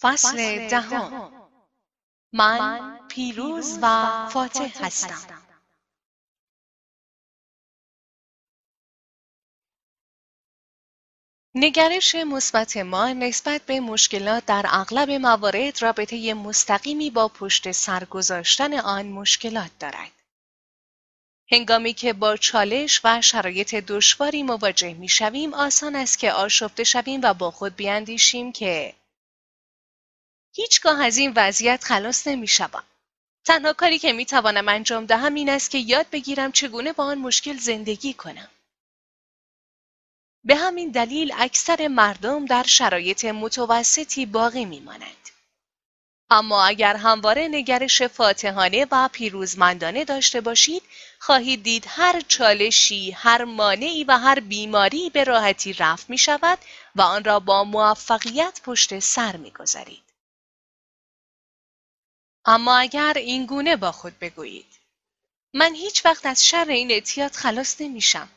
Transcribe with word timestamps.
فصل 0.00 0.68
دهم. 0.68 1.32
من 2.32 2.98
پیروز 3.08 3.78
و 3.82 4.28
فاتح 4.28 4.84
هستم. 4.84 5.44
نگرش 11.54 12.14
مثبت 12.14 12.76
ما 12.76 13.12
نسبت 13.12 13.62
به 13.62 13.80
مشکلات 13.80 14.46
در 14.46 14.64
اغلب 14.68 15.10
موارد 15.10 15.82
رابطه 15.82 16.34
مستقیمی 16.34 17.10
با 17.10 17.28
پشت 17.28 17.72
سر 17.72 18.04
گذاشتن 18.04 18.74
آن 18.74 19.06
مشکلات 19.06 19.70
دارد. 19.78 20.12
هنگامی 21.50 21.94
که 21.94 22.12
با 22.12 22.36
چالش 22.36 23.00
و 23.04 23.22
شرایط 23.22 23.74
دشواری 23.74 24.42
مواجه 24.42 24.94
می 24.94 25.08
شویم 25.08 25.54
آسان 25.54 25.96
است 25.96 26.18
که 26.18 26.32
آشفته 26.32 26.84
شویم 26.84 27.20
و 27.22 27.34
با 27.34 27.50
خود 27.50 27.76
بیاندیشیم 27.76 28.52
که 28.52 28.94
هیچگاه 30.60 31.04
از 31.04 31.16
این 31.16 31.32
وضعیت 31.36 31.84
خلاص 31.84 32.26
نمی 32.26 32.48
شوم. 32.48 32.82
تنها 33.44 33.72
کاری 33.72 33.98
که 33.98 34.12
می 34.12 34.26
توانم 34.26 34.68
انجام 34.68 35.06
دهم 35.06 35.34
این 35.34 35.48
است 35.48 35.70
که 35.70 35.78
یاد 35.78 36.06
بگیرم 36.12 36.52
چگونه 36.52 36.92
با 36.92 37.04
آن 37.04 37.18
مشکل 37.18 37.56
زندگی 37.56 38.14
کنم. 38.14 38.48
به 40.44 40.56
همین 40.56 40.90
دلیل 40.90 41.34
اکثر 41.38 41.88
مردم 41.88 42.44
در 42.44 42.62
شرایط 42.62 43.24
متوسطی 43.24 44.26
باقی 44.26 44.64
می 44.64 44.80
مانند. 44.80 45.28
اما 46.30 46.64
اگر 46.64 46.96
همواره 46.96 47.48
نگرش 47.48 48.02
فاتحانه 48.02 48.86
و 48.90 49.08
پیروزمندانه 49.12 50.04
داشته 50.04 50.40
باشید 50.40 50.82
خواهید 51.18 51.62
دید 51.62 51.84
هر 51.88 52.20
چالشی، 52.28 53.10
هر 53.10 53.44
مانعی 53.44 54.04
و 54.04 54.18
هر 54.18 54.40
بیماری 54.40 55.10
به 55.10 55.24
راحتی 55.24 55.72
رفت 55.72 56.10
می 56.10 56.18
شود 56.18 56.58
و 56.96 57.02
آن 57.02 57.24
را 57.24 57.40
با 57.40 57.64
موفقیت 57.64 58.60
پشت 58.64 58.98
سر 58.98 59.36
می 59.36 59.50
گذارید. 59.50 60.07
اما 62.50 62.76
اگر 62.76 63.12
این 63.16 63.46
گونه 63.46 63.76
با 63.76 63.92
خود 63.92 64.18
بگویید. 64.18 64.78
من 65.54 65.74
هیچ 65.74 66.04
وقت 66.04 66.26
از 66.26 66.46
شر 66.46 66.66
این 66.68 66.90
اعتیاد 66.90 67.32
خلاص 67.32 67.80
نمیشم. 67.80 68.28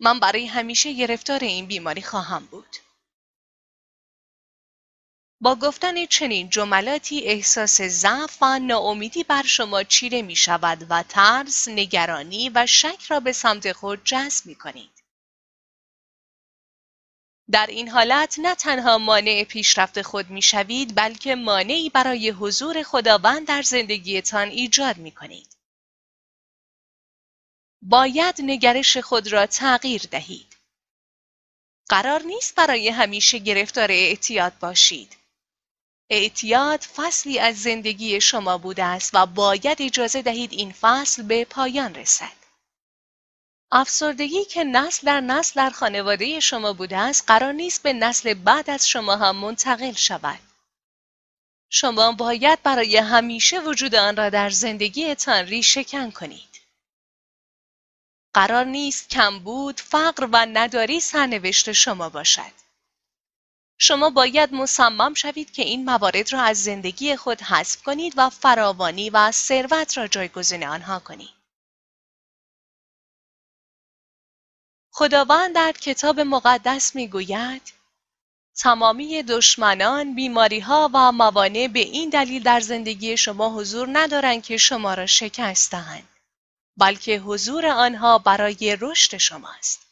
من 0.00 0.20
برای 0.20 0.46
همیشه 0.46 0.92
گرفتار 0.92 1.40
این 1.40 1.66
بیماری 1.66 2.02
خواهم 2.02 2.46
بود. 2.46 2.76
با 5.40 5.54
گفتن 5.54 6.06
چنین 6.06 6.50
جملاتی 6.50 7.20
احساس 7.20 7.82
ضعف 7.82 8.38
و 8.42 8.58
ناامیدی 8.58 9.24
بر 9.24 9.42
شما 9.42 9.82
چیره 9.82 10.22
می 10.22 10.36
شود 10.36 10.86
و 10.90 11.02
ترس، 11.02 11.68
نگرانی 11.68 12.50
و 12.54 12.66
شک 12.66 13.02
را 13.08 13.20
به 13.20 13.32
سمت 13.32 13.72
خود 13.72 14.04
جذب 14.04 14.46
می 14.46 14.54
کنید. 14.54 15.01
در 17.52 17.66
این 17.66 17.88
حالت 17.88 18.38
نه 18.38 18.54
تنها 18.54 18.98
مانع 18.98 19.44
پیشرفت 19.44 20.02
خود 20.02 20.30
می 20.30 20.42
شوید 20.42 20.94
بلکه 20.94 21.34
مانعی 21.34 21.90
برای 21.90 22.30
حضور 22.30 22.82
خداوند 22.82 23.46
در 23.46 23.62
زندگیتان 23.62 24.48
ایجاد 24.48 24.96
می 24.96 25.10
کنید. 25.12 25.56
باید 27.82 28.34
نگرش 28.38 28.96
خود 28.96 29.32
را 29.32 29.46
تغییر 29.46 30.02
دهید. 30.10 30.56
قرار 31.88 32.22
نیست 32.22 32.54
برای 32.54 32.88
همیشه 32.88 33.38
گرفتار 33.38 33.90
اعتیاد 33.90 34.58
باشید. 34.58 35.16
اعتیاد 36.10 36.80
فصلی 36.80 37.38
از 37.38 37.62
زندگی 37.62 38.20
شما 38.20 38.58
بوده 38.58 38.84
است 38.84 39.10
و 39.14 39.26
باید 39.26 39.82
اجازه 39.82 40.22
دهید 40.22 40.52
این 40.52 40.72
فصل 40.72 41.22
به 41.22 41.44
پایان 41.44 41.94
رسد. 41.94 42.41
افسردگی 43.74 44.44
که 44.44 44.64
نسل 44.64 45.06
در 45.06 45.20
نسل 45.20 45.52
در 45.56 45.70
خانواده 45.70 46.40
شما 46.40 46.72
بوده 46.72 46.96
است 46.96 47.24
قرار 47.26 47.52
نیست 47.52 47.82
به 47.82 47.92
نسل 47.92 48.34
بعد 48.34 48.70
از 48.70 48.88
شما 48.88 49.16
هم 49.16 49.36
منتقل 49.36 49.92
شود. 49.92 50.38
شما 51.70 52.12
باید 52.12 52.62
برای 52.62 52.96
همیشه 52.96 53.60
وجود 53.60 53.94
آن 53.94 54.16
را 54.16 54.30
در 54.30 54.50
زندگیتان 54.50 55.46
ریشهکن 55.46 56.10
کنید. 56.10 56.60
قرار 58.34 58.64
نیست 58.64 59.10
کمبود، 59.10 59.80
فقر 59.80 60.28
و 60.32 60.36
نداری 60.36 61.00
سرنوشت 61.00 61.72
شما 61.72 62.08
باشد. 62.08 62.52
شما 63.78 64.10
باید 64.10 64.54
مصمم 64.54 65.14
شوید 65.14 65.52
که 65.52 65.62
این 65.62 65.84
موارد 65.84 66.32
را 66.32 66.42
از 66.42 66.62
زندگی 66.62 67.16
خود 67.16 67.40
حذف 67.40 67.82
کنید 67.82 68.14
و 68.16 68.30
فراوانی 68.30 69.10
و 69.10 69.30
ثروت 69.32 69.98
را 69.98 70.08
جایگزین 70.08 70.66
آنها 70.66 70.98
کنید. 70.98 71.41
خداوند 74.94 75.54
در 75.54 75.72
کتاب 75.72 76.20
مقدس 76.20 76.94
می‌گوید 76.94 77.72
تمامی 78.56 79.22
دشمنان، 79.22 80.14
بیماریها 80.14 80.90
و 80.94 81.12
موانع 81.12 81.68
به 81.68 81.80
این 81.80 82.10
دلیل 82.10 82.42
در 82.42 82.60
زندگی 82.60 83.16
شما 83.16 83.48
حضور 83.48 83.88
ندارند 83.92 84.42
که 84.42 84.56
شما 84.56 84.94
را 84.94 85.06
شکست 85.06 85.70
دهند 85.70 86.08
بلکه 86.76 87.18
حضور 87.18 87.66
آنها 87.66 88.18
برای 88.18 88.76
رشد 88.80 89.16
شماست. 89.16 89.86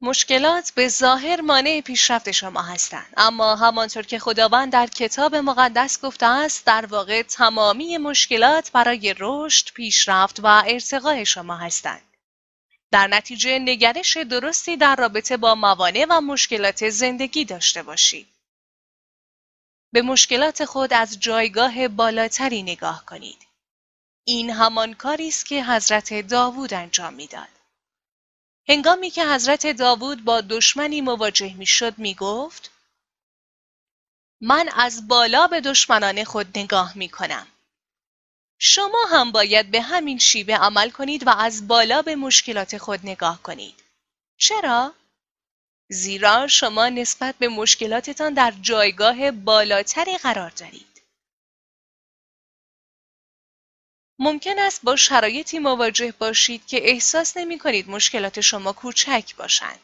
مشکلات 0.00 0.70
به 0.70 0.88
ظاهر 0.88 1.40
مانع 1.40 1.80
پیشرفت 1.80 2.30
شما 2.30 2.62
هستند 2.62 3.14
اما 3.16 3.56
همانطور 3.56 4.02
که 4.02 4.18
خداوند 4.18 4.72
در 4.72 4.86
کتاب 4.86 5.34
مقدس 5.36 6.00
گفته 6.00 6.26
است 6.26 6.66
در 6.66 6.86
واقع 6.86 7.22
تمامی 7.22 7.98
مشکلات 7.98 8.72
برای 8.72 9.14
رشد، 9.18 9.72
پیشرفت 9.74 10.40
و 10.40 10.46
ارتقای 10.66 11.26
شما 11.26 11.56
هستند. 11.56 12.11
در 12.92 13.06
نتیجه 13.06 13.58
نگرش 13.58 14.16
درستی 14.16 14.76
در 14.76 14.96
رابطه 14.96 15.36
با 15.36 15.54
موانع 15.54 16.06
و 16.10 16.20
مشکلات 16.20 16.88
زندگی 16.88 17.44
داشته 17.44 17.82
باشید. 17.82 18.28
به 19.92 20.02
مشکلات 20.02 20.64
خود 20.64 20.92
از 20.92 21.20
جایگاه 21.20 21.88
بالاتری 21.88 22.62
نگاه 22.62 23.06
کنید. 23.06 23.46
این 24.24 24.50
همان 24.50 24.94
کاری 24.94 25.28
است 25.28 25.46
که 25.46 25.64
حضرت 25.64 26.14
داوود 26.28 26.74
انجام 26.74 27.14
می‌داد. 27.14 27.48
هنگامی 28.68 29.10
که 29.10 29.26
حضرت 29.26 29.66
داوود 29.66 30.24
با 30.24 30.40
دشمنی 30.40 31.00
مواجه 31.00 31.54
می‌شد 31.54 31.98
می‌گفت 31.98 32.70
من 34.40 34.68
از 34.68 35.08
بالا 35.08 35.46
به 35.46 35.60
دشمنان 35.60 36.24
خود 36.24 36.58
نگاه 36.58 36.98
می 36.98 37.08
کنم. 37.08 37.46
شما 38.64 39.04
هم 39.10 39.32
باید 39.32 39.70
به 39.70 39.80
همین 39.80 40.18
شیوه 40.18 40.54
عمل 40.54 40.90
کنید 40.90 41.26
و 41.26 41.30
از 41.30 41.68
بالا 41.68 42.02
به 42.02 42.16
مشکلات 42.16 42.78
خود 42.78 43.00
نگاه 43.02 43.42
کنید. 43.42 43.74
چرا؟ 44.36 44.94
زیرا 45.88 46.46
شما 46.48 46.88
نسبت 46.88 47.34
به 47.38 47.48
مشکلاتتان 47.48 48.34
در 48.34 48.52
جایگاه 48.60 49.30
بالاتری 49.30 50.18
قرار 50.18 50.50
دارید. 50.50 51.02
ممکن 54.18 54.58
است 54.58 54.82
با 54.82 54.96
شرایطی 54.96 55.58
مواجه 55.58 56.14
باشید 56.18 56.66
که 56.66 56.90
احساس 56.90 57.36
نمی 57.36 57.58
کنید 57.58 57.90
مشکلات 57.90 58.40
شما 58.40 58.72
کوچک 58.72 59.36
باشند. 59.36 59.80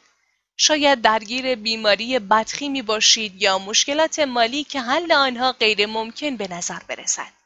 شاید 0.57 1.03
درگیر 1.03 1.55
بیماری 1.55 2.19
بدخیمی 2.19 2.83
باشید 2.83 3.43
یا 3.43 3.59
مشکلات 3.59 4.19
مالی 4.19 4.65
که 4.65 4.81
حل 4.81 5.13
آنها 5.13 5.53
غیر 5.53 5.87
ممکن 5.87 6.37
به 6.37 6.49
نظر 6.49 6.81
برسد. 6.89 7.38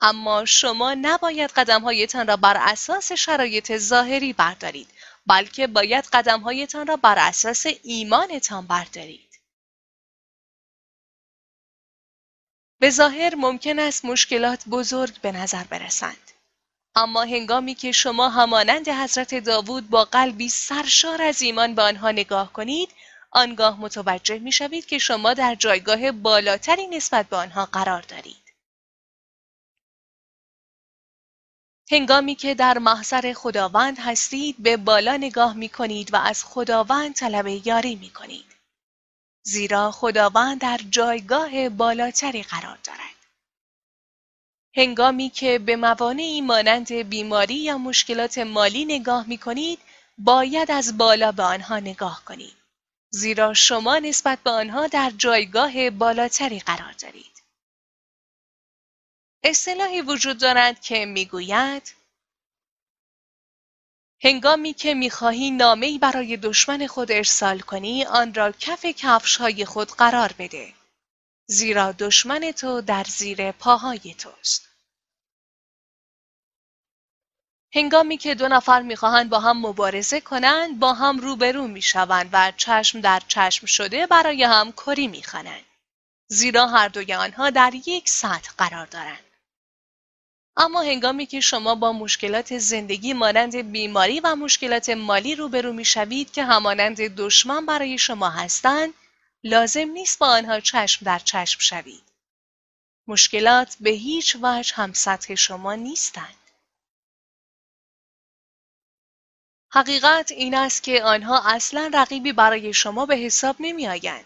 اما 0.00 0.44
شما 0.44 0.94
نباید 0.94 1.50
قدمهایتان 1.50 2.26
را 2.26 2.36
بر 2.36 2.56
اساس 2.60 3.12
شرایط 3.12 3.76
ظاهری 3.76 4.32
بردارید 4.32 4.88
بلکه 5.26 5.66
باید 5.66 6.04
قدمهایتان 6.04 6.86
را 6.86 6.96
بر 6.96 7.18
اساس 7.18 7.66
ایمانتان 7.82 8.66
بردارید. 8.66 9.40
به 12.80 12.90
ظاهر 12.90 13.34
ممکن 13.34 13.78
است 13.78 14.04
مشکلات 14.04 14.68
بزرگ 14.68 15.20
به 15.20 15.32
نظر 15.32 15.64
برسند. 15.64 16.30
اما 16.94 17.22
هنگامی 17.22 17.74
که 17.74 17.92
شما 17.92 18.28
همانند 18.28 18.88
حضرت 18.88 19.34
داوود 19.34 19.90
با 19.90 20.04
قلبی 20.04 20.48
سرشار 20.48 21.22
از 21.22 21.42
ایمان 21.42 21.74
به 21.74 21.82
آنها 21.82 22.10
نگاه 22.10 22.52
کنید، 22.52 22.90
آنگاه 23.30 23.80
متوجه 23.80 24.38
می 24.38 24.52
شوید 24.52 24.86
که 24.86 24.98
شما 24.98 25.34
در 25.34 25.54
جایگاه 25.54 26.12
بالاتری 26.12 26.86
نسبت 26.86 27.28
به 27.28 27.36
آنها 27.36 27.66
قرار 27.66 28.02
دارید. 28.02 28.47
هنگامی 31.90 32.34
که 32.34 32.54
در 32.54 32.78
محضر 32.78 33.32
خداوند 33.32 33.98
هستید 33.98 34.56
به 34.58 34.76
بالا 34.76 35.16
نگاه 35.16 35.54
می 35.54 35.68
کنید 35.68 36.14
و 36.14 36.16
از 36.16 36.44
خداوند 36.44 37.14
طلب 37.14 37.46
یاری 37.46 37.94
می 37.94 38.10
کنید. 38.10 38.46
زیرا 39.42 39.90
خداوند 39.90 40.60
در 40.60 40.80
جایگاه 40.90 41.68
بالاتری 41.68 42.42
قرار 42.42 42.78
دارد. 42.84 43.18
هنگامی 44.76 45.30
که 45.30 45.58
به 45.58 45.76
موانعی 45.76 46.40
مانند 46.40 46.92
بیماری 46.92 47.54
یا 47.54 47.78
مشکلات 47.78 48.38
مالی 48.38 48.84
نگاه 48.84 49.28
می 49.28 49.38
کنید 49.38 49.78
باید 50.18 50.70
از 50.70 50.98
بالا 50.98 51.32
به 51.32 51.42
آنها 51.42 51.78
نگاه 51.78 52.22
کنید. 52.24 52.56
زیرا 53.10 53.54
شما 53.54 53.98
نسبت 53.98 54.38
به 54.38 54.50
آنها 54.50 54.86
در 54.86 55.10
جایگاه 55.10 55.90
بالاتری 55.90 56.60
قرار 56.60 56.92
دارید. 56.92 57.37
اصطلاحی 59.48 60.00
وجود 60.00 60.38
دارد 60.38 60.80
که 60.80 61.06
می‌گوید 61.06 61.94
هنگامی 64.22 64.74
که 64.74 64.94
می‌خواهی 64.94 65.50
نامهای 65.50 65.98
برای 65.98 66.36
دشمن 66.36 66.86
خود 66.86 67.12
ارسال 67.12 67.60
کنی 67.60 68.04
آن 68.04 68.34
را 68.34 68.52
کف 68.52 68.86
کفشهای 68.86 69.64
خود 69.64 69.88
قرار 69.88 70.34
بده 70.38 70.74
زیرا 71.46 71.92
دشمن 71.92 72.52
تو 72.52 72.80
در 72.80 73.04
زیر 73.04 73.52
پاهای 73.52 74.14
توست. 74.18 74.68
هنگامی 77.74 78.16
که 78.16 78.34
دو 78.34 78.48
نفر 78.48 78.82
می‌خواهند 78.82 79.30
با 79.30 79.40
هم 79.40 79.66
مبارزه 79.66 80.20
کنند 80.20 80.78
با 80.78 80.92
هم 80.92 81.18
روبرو 81.18 81.66
می‌شوند 81.66 82.30
و 82.32 82.52
چشم 82.56 83.00
در 83.00 83.22
چشم 83.28 83.66
شده 83.66 84.06
برای 84.06 84.44
هم 84.44 84.72
کری 84.72 85.06
می‌خوانند 85.06 85.64
زیرا 86.30 86.66
هر 86.66 86.88
دوی 86.88 87.14
آنها 87.14 87.50
در 87.50 87.72
یک 87.86 88.08
سطح 88.08 88.52
قرار 88.58 88.86
دارند. 88.86 89.27
اما 90.60 90.82
هنگامی 90.82 91.26
که 91.26 91.40
شما 91.40 91.74
با 91.74 91.92
مشکلات 91.92 92.58
زندگی 92.58 93.12
مانند 93.12 93.56
بیماری 93.56 94.20
و 94.20 94.36
مشکلات 94.36 94.88
مالی 94.88 95.34
روبرو 95.34 95.72
می‌شوید 95.72 96.32
که 96.32 96.44
همانند 96.44 97.00
دشمن 97.00 97.66
برای 97.66 97.98
شما 97.98 98.28
هستند 98.30 98.94
لازم 99.44 99.90
نیست 99.90 100.18
با 100.18 100.26
آنها 100.26 100.60
چشم 100.60 101.04
در 101.04 101.18
چشم 101.18 101.60
شوید 101.60 102.02
مشکلات 103.06 103.76
به 103.80 103.90
هیچ 103.90 104.36
وجه 104.42 104.74
هم 104.74 104.92
سطح 104.92 105.34
شما 105.34 105.74
نیستند 105.74 106.34
حقیقت 109.70 110.32
این 110.32 110.54
است 110.54 110.82
که 110.82 111.02
آنها 111.02 111.42
اصلا 111.44 111.90
رقیبی 111.94 112.32
برای 112.32 112.74
شما 112.74 113.06
به 113.06 113.16
حساب 113.16 113.56
نمی 113.60 113.88
آیند. 113.88 114.24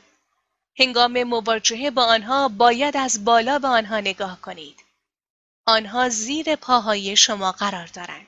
هنگام 0.78 1.23
مواجهه 1.23 1.90
با 1.90 2.05
آنها 2.05 2.49
باید 2.49 2.96
از 2.96 3.25
بالا 3.25 3.58
به 3.58 3.69
آنها 3.69 4.00
نگاه 4.00 4.40
کنید. 4.40 4.92
آنها 5.67 6.09
زیر 6.09 6.56
پاهای 6.56 7.17
شما 7.17 7.53
قرار 7.53 7.87
دارند. 7.87 8.26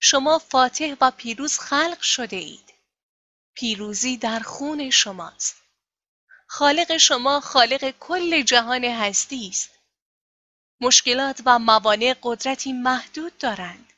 شما 0.00 0.38
فاتح 0.38 0.94
و 1.00 1.10
پیروز 1.10 1.58
خلق 1.58 2.00
شده 2.00 2.36
اید. 2.36 2.74
پیروزی 3.54 4.16
در 4.16 4.40
خون 4.40 4.90
شماست. 4.90 5.56
خالق 6.46 6.96
شما 6.96 7.40
خالق 7.40 7.90
کل 8.00 8.42
جهان 8.42 8.84
هستی 8.84 9.48
است. 9.48 9.70
مشکلات 10.80 11.42
و 11.46 11.58
موانع 11.58 12.14
قدرتی 12.22 12.72
محدود 12.72 13.38
دارند. 13.38 13.92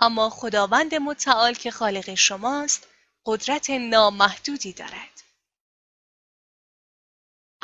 اما 0.00 0.30
خداوند 0.30 0.94
متعال 0.94 1.54
که 1.54 1.70
خالق 1.70 2.14
شماست 2.14 2.86
قدرت 3.26 3.70
نامحدودی 3.70 4.72
دارد. 4.72 5.13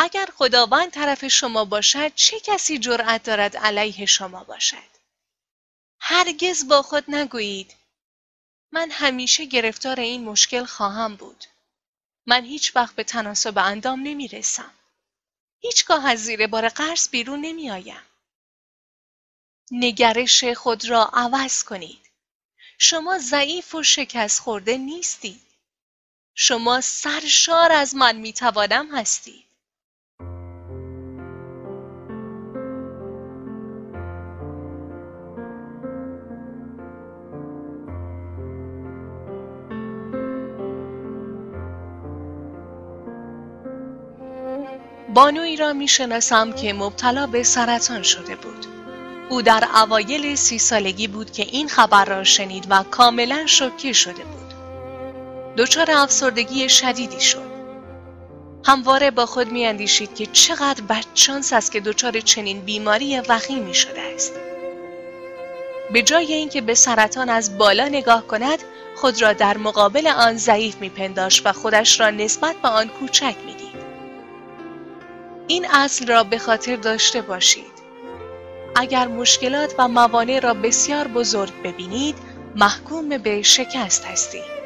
اگر 0.02 0.28
خداوند 0.36 0.90
طرف 0.90 1.28
شما 1.28 1.64
باشد 1.64 2.14
چه 2.14 2.40
کسی 2.40 2.78
جرأت 2.78 3.22
دارد 3.22 3.56
علیه 3.56 4.06
شما 4.06 4.44
باشد؟ 4.44 4.90
هرگز 6.00 6.68
با 6.68 6.82
خود 6.82 7.04
نگویید 7.08 7.74
من 8.72 8.90
همیشه 8.90 9.44
گرفتار 9.44 10.00
این 10.00 10.24
مشکل 10.24 10.64
خواهم 10.64 11.16
بود. 11.16 11.44
من 12.26 12.44
هیچ 12.44 12.76
وقت 12.76 12.94
به 12.94 13.04
تناسب 13.04 13.58
اندام 13.58 14.00
نمی 14.02 14.28
رسم. 14.28 14.70
هیچگاه 15.60 16.06
از 16.06 16.18
زیر 16.18 16.46
بار 16.46 16.68
قرض 16.68 17.08
بیرون 17.08 17.40
نمی 17.40 17.70
آیم. 17.70 18.02
نگرش 19.70 20.44
خود 20.44 20.84
را 20.84 21.10
عوض 21.12 21.64
کنید. 21.64 22.10
شما 22.78 23.18
ضعیف 23.18 23.74
و 23.74 23.82
شکست 23.82 24.40
خورده 24.40 24.76
نیستید. 24.76 25.42
شما 26.34 26.80
سرشار 26.80 27.72
از 27.72 27.94
من 27.94 28.16
می‌توانم 28.16 28.96
هستید. 28.96 29.49
بانوی 45.20 45.56
را 45.56 45.72
می‌شناسم 45.72 46.52
که 46.52 46.72
مبتلا 46.72 47.26
به 47.26 47.42
سرطان 47.42 48.02
شده 48.02 48.36
بود. 48.36 48.66
او 49.28 49.42
در 49.42 49.68
اوایل 49.74 50.34
سی 50.34 50.58
سالگی 50.58 51.08
بود 51.08 51.32
که 51.32 51.42
این 51.42 51.68
خبر 51.68 52.04
را 52.04 52.24
شنید 52.24 52.66
و 52.70 52.82
کاملا 52.82 53.46
شوکه 53.46 53.92
شده 53.92 54.24
بود. 54.24 54.54
دچار 55.56 55.90
افسردگی 55.90 56.68
شدیدی 56.68 57.20
شد. 57.20 57.50
همواره 58.64 59.10
با 59.10 59.26
خود 59.26 59.52
میاندیشید 59.52 60.14
که 60.14 60.26
چقدر 60.26 60.82
بدشانس 60.82 61.52
است 61.52 61.72
که 61.72 61.80
دچار 61.80 62.20
چنین 62.20 62.60
بیماری 62.60 63.20
وخیمی 63.20 63.74
شده 63.74 64.00
است. 64.00 64.32
به 65.92 66.02
جای 66.02 66.32
اینکه 66.34 66.60
به 66.60 66.74
سرطان 66.74 67.28
از 67.28 67.58
بالا 67.58 67.88
نگاه 67.88 68.26
کند، 68.26 68.58
خود 68.96 69.22
را 69.22 69.32
در 69.32 69.56
مقابل 69.56 70.06
آن 70.06 70.36
ضعیف 70.36 70.76
میپنداشت 70.76 71.46
و 71.46 71.52
خودش 71.52 72.00
را 72.00 72.10
نسبت 72.10 72.56
به 72.56 72.68
آن 72.68 72.88
کوچک 72.88 73.34
می‌دید. 73.46 73.59
این 75.50 75.66
اصل 75.70 76.06
را 76.06 76.24
به 76.24 76.38
خاطر 76.38 76.76
داشته 76.76 77.22
باشید. 77.22 77.72
اگر 78.76 79.06
مشکلات 79.06 79.74
و 79.78 79.88
موانع 79.88 80.40
را 80.40 80.54
بسیار 80.54 81.08
بزرگ 81.08 81.62
ببینید 81.62 82.16
محکوم 82.56 83.08
به 83.08 83.42
شکست 83.42 84.04
هستید 84.04 84.60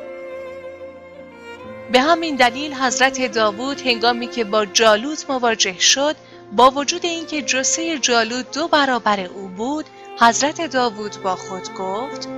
به 1.92 2.00
همین 2.00 2.36
دلیل 2.36 2.74
حضرت 2.74 3.32
داوود 3.32 3.80
هنگامی 3.80 4.26
که 4.26 4.44
با 4.44 4.66
جالوت 4.66 5.30
مواجه 5.30 5.78
شد 5.78 6.16
با 6.52 6.70
وجود 6.70 7.04
اینکه 7.04 7.42
جسه 7.42 7.98
جالوت 7.98 8.50
دو 8.54 8.68
برابر 8.68 9.20
او 9.20 9.48
بود 9.48 9.84
حضرت 10.20 10.70
داوود 10.70 11.22
با 11.22 11.36
خود 11.36 11.74
گفت 11.74 12.28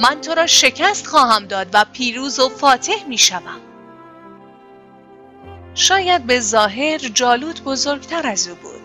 من 0.00 0.20
تو 0.20 0.34
را 0.34 0.46
شکست 0.46 1.06
خواهم 1.06 1.46
داد 1.46 1.66
و 1.72 1.84
پیروز 1.92 2.38
و 2.38 2.48
فاتح 2.48 3.04
می 3.08 3.18
شوم. 3.18 3.71
شاید 5.74 6.26
به 6.26 6.40
ظاهر 6.40 6.98
جالوت 6.98 7.62
بزرگتر 7.62 8.26
از 8.26 8.48
او 8.48 8.54
بود 8.54 8.80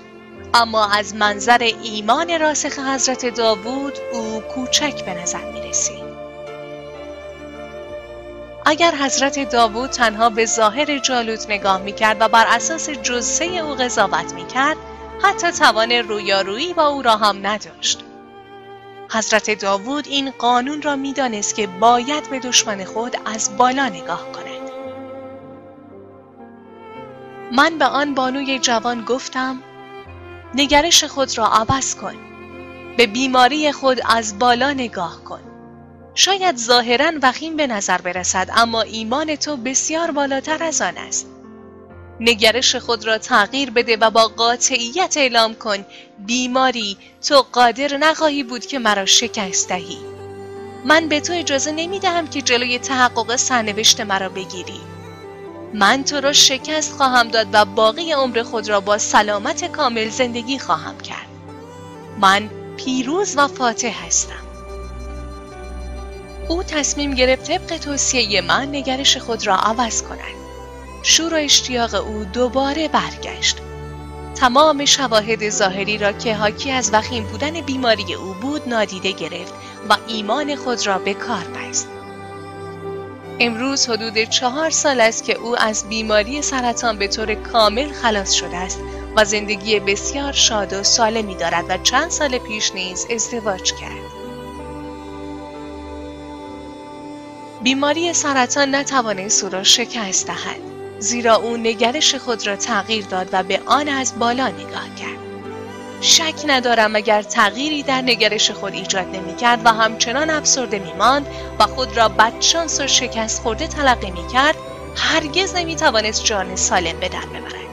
اما 0.54 0.92
از 0.92 1.16
منظر 1.16 1.72
ایمان 1.84 2.40
راسخ 2.40 2.80
حضرت 2.80 3.26
داوود 3.26 3.94
او 4.14 4.42
کوچک 4.42 5.06
به 5.06 5.14
نظر 5.14 5.52
می 5.52 5.62
رسید. 5.62 6.08
اگر 8.66 8.96
حضرت 8.96 9.50
داوود 9.50 9.90
تنها 9.90 10.30
به 10.30 10.46
ظاهر 10.46 10.98
جالوت 10.98 11.50
نگاه 11.50 11.82
می 11.82 11.94
کرد 11.94 12.18
و 12.20 12.28
بر 12.28 12.46
اساس 12.50 12.90
جزسه 12.90 13.46
او 13.46 13.76
قضاوت 13.76 14.34
می 14.34 14.48
کرد 14.48 14.78
حتی 15.24 15.52
توان 15.52 15.92
رویارویی 15.92 16.74
با 16.74 16.88
او 16.88 17.02
را 17.02 17.18
هم 17.18 17.48
نداشت. 17.48 18.04
حضرت 19.12 19.62
داوود 19.62 20.08
این 20.08 20.32
قانون 20.32 20.82
را 20.82 20.96
می‌دانست 20.96 21.56
که 21.56 21.68
باید 21.68 22.30
به 22.30 22.40
دشمن 22.40 22.84
خود 22.84 23.18
از 23.26 23.58
بالا 23.58 23.90
نگاه 23.90 24.32
کند. 24.32 24.47
من 27.52 27.78
به 27.78 27.86
آن 27.86 28.14
بانوی 28.14 28.60
جوان 28.60 29.06
گفتم 29.06 29.64
نگرش 30.56 31.04
خود 31.04 31.38
را 31.38 31.48
عوض 31.48 31.96
کن. 31.96 32.16
به 32.98 33.08
بیماری 33.08 33.72
خود 33.72 34.02
از 34.06 34.40
بالا 34.40 34.74
نگاه 34.74 35.24
کن. 35.24 35.40
شاید 36.16 36.58
ظاهرا 36.58 37.12
وخیم 37.22 37.56
به 37.56 37.68
نظر 37.68 37.98
برسد 37.98 38.50
اما 38.56 38.82
ایمان 38.82 39.36
تو 39.36 39.58
بسیار 39.58 40.12
بالاتر 40.12 40.64
از 40.64 40.82
آن 40.82 40.98
است. 40.98 41.28
نگرش 42.20 42.76
خود 42.76 43.06
را 43.06 43.18
تغییر 43.18 43.72
بده 43.72 43.98
و 43.98 44.10
با 44.10 44.28
قاطعیت 44.28 45.18
اعلام 45.18 45.56
کن 45.56 45.86
بیماری 46.26 46.98
تو 47.28 47.46
قادر 47.52 47.98
نخواهی 47.98 48.44
بود 48.44 48.66
که 48.66 48.80
مرا 48.80 49.06
شکست 49.06 49.70
دهی. 49.70 49.98
من 50.86 51.08
به 51.08 51.20
تو 51.20 51.34
اجازه 51.34 51.72
نمی 51.72 52.00
دهم 52.00 52.28
که 52.28 52.42
جلوی 52.42 52.80
تحقق 52.80 53.36
سرنوشت 53.36 54.02
مرا 54.02 54.30
بگیری. 54.30 54.97
من 55.74 56.04
تو 56.04 56.22
را 56.22 56.34
شکست 56.34 56.94
خواهم 56.94 57.28
داد 57.28 57.48
و 57.54 57.66
باقی 57.66 58.12
عمر 58.12 58.44
خود 58.44 58.70
را 58.70 58.80
با 58.80 58.98
سلامت 58.98 59.72
کامل 59.72 60.10
زندگی 60.10 60.60
خواهم 60.60 60.98
کرد. 60.98 61.28
من 62.20 62.50
پیروز 62.78 63.38
و 63.38 63.48
فاتح 63.48 64.06
هستم. 64.06 64.48
او 66.50 66.64
تصمیم 66.64 67.14
گرفت 67.14 67.44
طبق 67.44 67.78
توصیه 67.78 68.42
من 68.42 68.68
نگرش 68.76 69.18
خود 69.18 69.48
را 69.48 69.56
عوض 69.56 70.02
کند. 70.02 70.20
شور 71.04 71.34
و 71.34 71.38
اشتیاق 71.38 71.96
او 71.96 72.24
دوباره 72.24 72.88
برگشت. 72.88 73.58
تمام 74.36 74.86
شواهد 74.86 75.50
ظاهری 75.50 75.98
را 75.98 76.12
که 76.12 76.36
حاکی 76.36 76.72
از 76.72 76.94
وخیم 76.94 77.24
بودن 77.24 77.62
بیماری 77.62 78.14
او 78.14 78.34
بود 78.34 78.70
نادیده 78.70 79.12
گرفت 79.12 79.54
و 79.90 79.98
ایمان 80.08 80.56
خود 80.56 80.88
را 80.88 80.98
به 80.98 81.14
کار 81.14 81.44
بست. 81.44 81.90
امروز 83.40 83.90
حدود 83.90 84.24
چهار 84.24 84.70
سال 84.70 85.02
است 85.02 85.24
که 85.24 85.38
او 85.38 85.62
از 85.62 85.90
بیماری 85.90 86.42
سرطان 86.42 86.98
به 86.98 87.08
طور 87.08 87.36
کامل 87.36 87.92
خلاص 87.92 88.32
شده 88.32 88.58
است 88.58 88.80
و 89.16 89.26
زندگی 89.26 89.80
بسیار 89.80 90.32
شاد 90.32 90.74
و 90.74 90.84
سالمی 90.84 91.36
دارد 91.36 91.66
و 91.70 91.78
چند 91.78 92.12
سال 92.12 92.38
پیش 92.38 92.72
نیز 92.76 93.08
ازدواج 93.16 93.74
کرد. 93.74 94.18
بیماری 97.64 98.14
سرطان 98.14 98.76
نتوانست 98.76 99.44
او 99.44 99.50
را 99.50 99.64
شکست 99.64 100.28
دهد 100.28 100.62
زیرا 101.00 101.36
او 101.36 101.58
نگرش 101.58 102.16
خود 102.16 102.48
را 102.48 102.56
تغییر 102.56 103.06
داد 103.06 103.30
و 103.32 103.44
به 103.44 103.62
آن 103.66 103.90
از 103.90 104.20
بالا 104.20 104.48
نگاه 104.48 104.96
کرد. 104.96 105.27
شک 106.02 106.34
ندارم 106.48 106.96
اگر 106.96 107.22
تغییری 107.22 107.84
در 107.84 108.02
نگرش 108.02 108.52
خود 108.52 108.74
ایجاد 108.74 109.16
نمی‌کرد 109.16 109.62
و 109.66 109.70
همچنان 109.70 110.30
افسرده 110.30 110.80
میماند 110.80 111.28
و 111.60 111.64
خود 111.64 111.98
را 111.98 112.10
بدشانس 112.10 112.80
و 112.80 112.88
شکست 112.88 113.42
خورده 113.42 113.68
تلقی 113.68 114.12
می‌کرد 114.12 114.56
هرگز 114.96 115.56
نمی‌توانست 115.56 116.24
جان 116.24 116.56
سالم 116.56 117.00
به 117.00 117.10
در 117.10 117.26
ببرد 117.26 117.68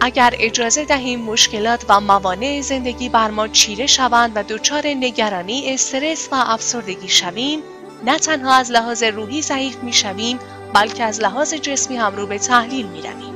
اگر 0.00 0.34
اجازه 0.38 0.84
دهیم 0.84 1.20
مشکلات 1.20 1.84
و 1.88 2.00
موانع 2.00 2.60
زندگی 2.60 3.08
بر 3.08 3.30
ما 3.30 3.48
چیره 3.48 3.86
شوند 3.86 4.32
و 4.34 4.42
دچار 4.42 4.86
نگرانی 4.86 5.74
استرس 5.74 6.28
و 6.32 6.34
افسردگی 6.34 7.08
شویم 7.08 7.60
نه 8.04 8.18
تنها 8.18 8.54
از 8.54 8.70
لحاظ 8.70 9.02
روحی 9.02 9.42
ضعیف 9.42 9.76
می 9.76 9.92
شویم 9.92 10.38
بلکه 10.74 11.04
از 11.04 11.20
لحاظ 11.20 11.54
جسمی 11.54 11.96
هم 11.96 12.16
رو 12.16 12.26
به 12.26 12.38
تحلیل 12.38 12.86
می 12.86 13.02
رویم. 13.02 13.33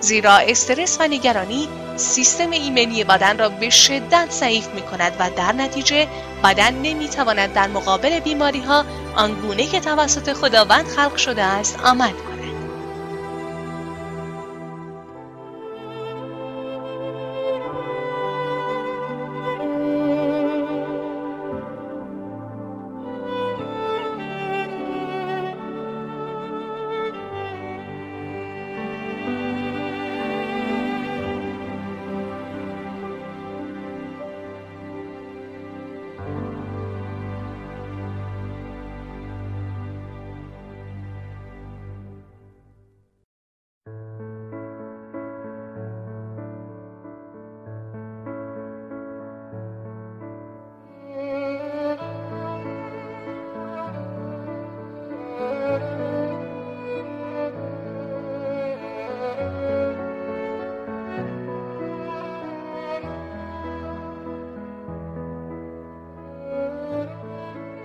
زیرا 0.00 0.32
استرس 0.36 0.96
و 1.00 1.08
نگرانی 1.08 1.68
سیستم 1.96 2.50
ایمنی 2.50 3.04
بدن 3.04 3.38
را 3.38 3.48
به 3.48 3.70
شدت 3.70 4.26
ضعیف 4.30 4.68
می 4.74 4.82
کند 4.82 5.12
و 5.18 5.30
در 5.36 5.52
نتیجه 5.52 6.06
بدن 6.44 6.74
نمی 6.74 7.08
تواند 7.08 7.52
در 7.52 7.68
مقابل 7.68 8.20
بیماری 8.20 8.60
ها 8.60 8.84
آنگونه 9.16 9.66
که 9.66 9.80
توسط 9.80 10.32
خداوند 10.32 10.86
خلق 10.86 11.16
شده 11.16 11.42
است 11.42 11.78
عمل 11.84 12.12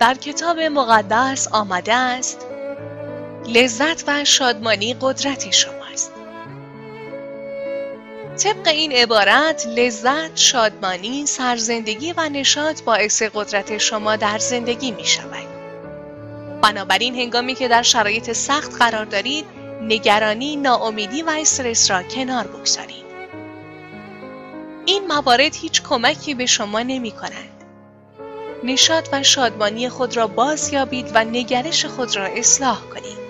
در 0.04 0.14
کتاب 0.14 0.60
مقدس 0.60 1.48
آمده 1.52 1.94
است 1.94 2.46
لذت 3.46 4.04
و 4.08 4.26
شادمانی 4.26 4.96
قدرت 5.02 5.52
شماست 5.52 6.12
طبق 8.38 8.68
این 8.68 8.92
عبارت 8.92 9.68
لذت، 9.68 10.38
شادمانی، 10.38 11.26
سرزندگی 11.26 12.14
و 12.18 12.30
نشاط 12.30 12.82
باعث 12.82 13.22
قدرت 13.22 13.78
شما 13.78 14.16
در 14.16 14.38
زندگی 14.38 14.92
می 14.92 15.06
شود. 15.06 15.48
بنابراین 16.62 17.16
هنگامی 17.16 17.56
که 17.56 17.68
در 17.68 17.84
شرایط 17.84 18.32
سخت 18.32 18.78
قرار 18.78 19.06
دارید 19.06 19.46
نگرانی، 19.82 20.56
ناامیدی 20.56 21.22
و 21.22 21.30
استرس 21.30 21.92
را 21.92 22.04
کنار 22.04 22.48
بگذارید. 22.48 23.06
این 24.86 25.08
موارد 25.08 25.56
هیچ 25.56 25.82
کمکی 25.82 26.34
به 26.34 26.46
شما 26.46 26.80
نمی 26.80 27.12
کنند. 27.12 27.53
نشاط 28.64 29.10
و 29.12 29.24
شادمانی 29.24 29.90
خود 29.90 30.18
را 30.18 30.28
باز 30.28 30.74
یابید 30.74 31.12
و 31.14 31.24
نگرش 31.24 31.86
خود 31.86 32.16
را 32.16 32.26
اصلاح 32.26 32.82
کنید. 32.82 33.24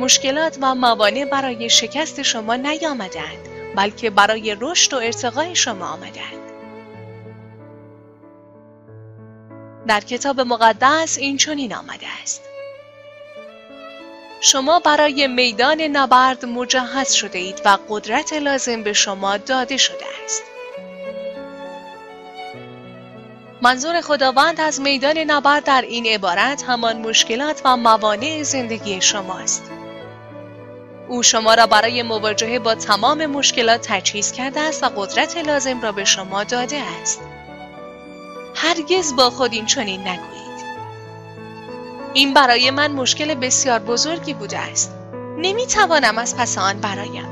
مشکلات 0.00 0.58
و 0.60 0.74
موانع 0.74 1.24
برای 1.24 1.70
شکست 1.70 2.22
شما 2.22 2.56
نیامدند 2.56 3.48
بلکه 3.76 4.10
برای 4.10 4.56
رشد 4.60 4.94
و 4.94 4.96
ارتقای 4.96 5.54
شما 5.54 5.86
آمدند. 5.86 6.42
در 9.86 10.00
کتاب 10.00 10.40
مقدس 10.40 11.18
این 11.18 11.36
چنین 11.36 11.74
آمده 11.74 12.06
است. 12.22 12.42
شما 14.40 14.78
برای 14.78 15.26
میدان 15.26 15.80
نبرد 15.80 16.44
مجهز 16.44 17.12
شده 17.12 17.38
اید 17.38 17.62
و 17.64 17.78
قدرت 17.88 18.32
لازم 18.32 18.82
به 18.82 18.92
شما 18.92 19.36
داده 19.36 19.76
شده 19.76 20.04
است. 20.24 20.51
منظور 23.62 24.00
خداوند 24.00 24.60
از 24.60 24.80
میدان 24.80 25.18
نبرد 25.18 25.64
در 25.64 25.82
این 25.82 26.06
عبارت 26.06 26.64
همان 26.68 26.98
مشکلات 26.98 27.60
و 27.64 27.76
موانع 27.76 28.42
زندگی 28.42 29.00
شماست. 29.00 29.62
او 31.08 31.22
شما 31.22 31.54
را 31.54 31.66
برای 31.66 32.02
مواجهه 32.02 32.58
با 32.58 32.74
تمام 32.74 33.26
مشکلات 33.26 33.80
تجهیز 33.88 34.32
کرده 34.32 34.60
است 34.60 34.82
و 34.82 34.86
قدرت 34.86 35.36
لازم 35.36 35.80
را 35.80 35.92
به 35.92 36.04
شما 36.04 36.44
داده 36.44 36.82
است. 37.02 37.20
هرگز 38.54 39.16
با 39.16 39.30
خود 39.30 39.52
این 39.52 39.66
چنین 39.66 40.00
نگویید. 40.00 40.64
این 42.14 42.34
برای 42.34 42.70
من 42.70 42.92
مشکل 42.92 43.34
بسیار 43.34 43.78
بزرگی 43.78 44.34
بوده 44.34 44.58
است. 44.58 44.94
نمی 45.38 45.66
توانم 45.66 46.18
از 46.18 46.36
پس 46.36 46.58
آن 46.58 46.80
برایم. 46.80 47.31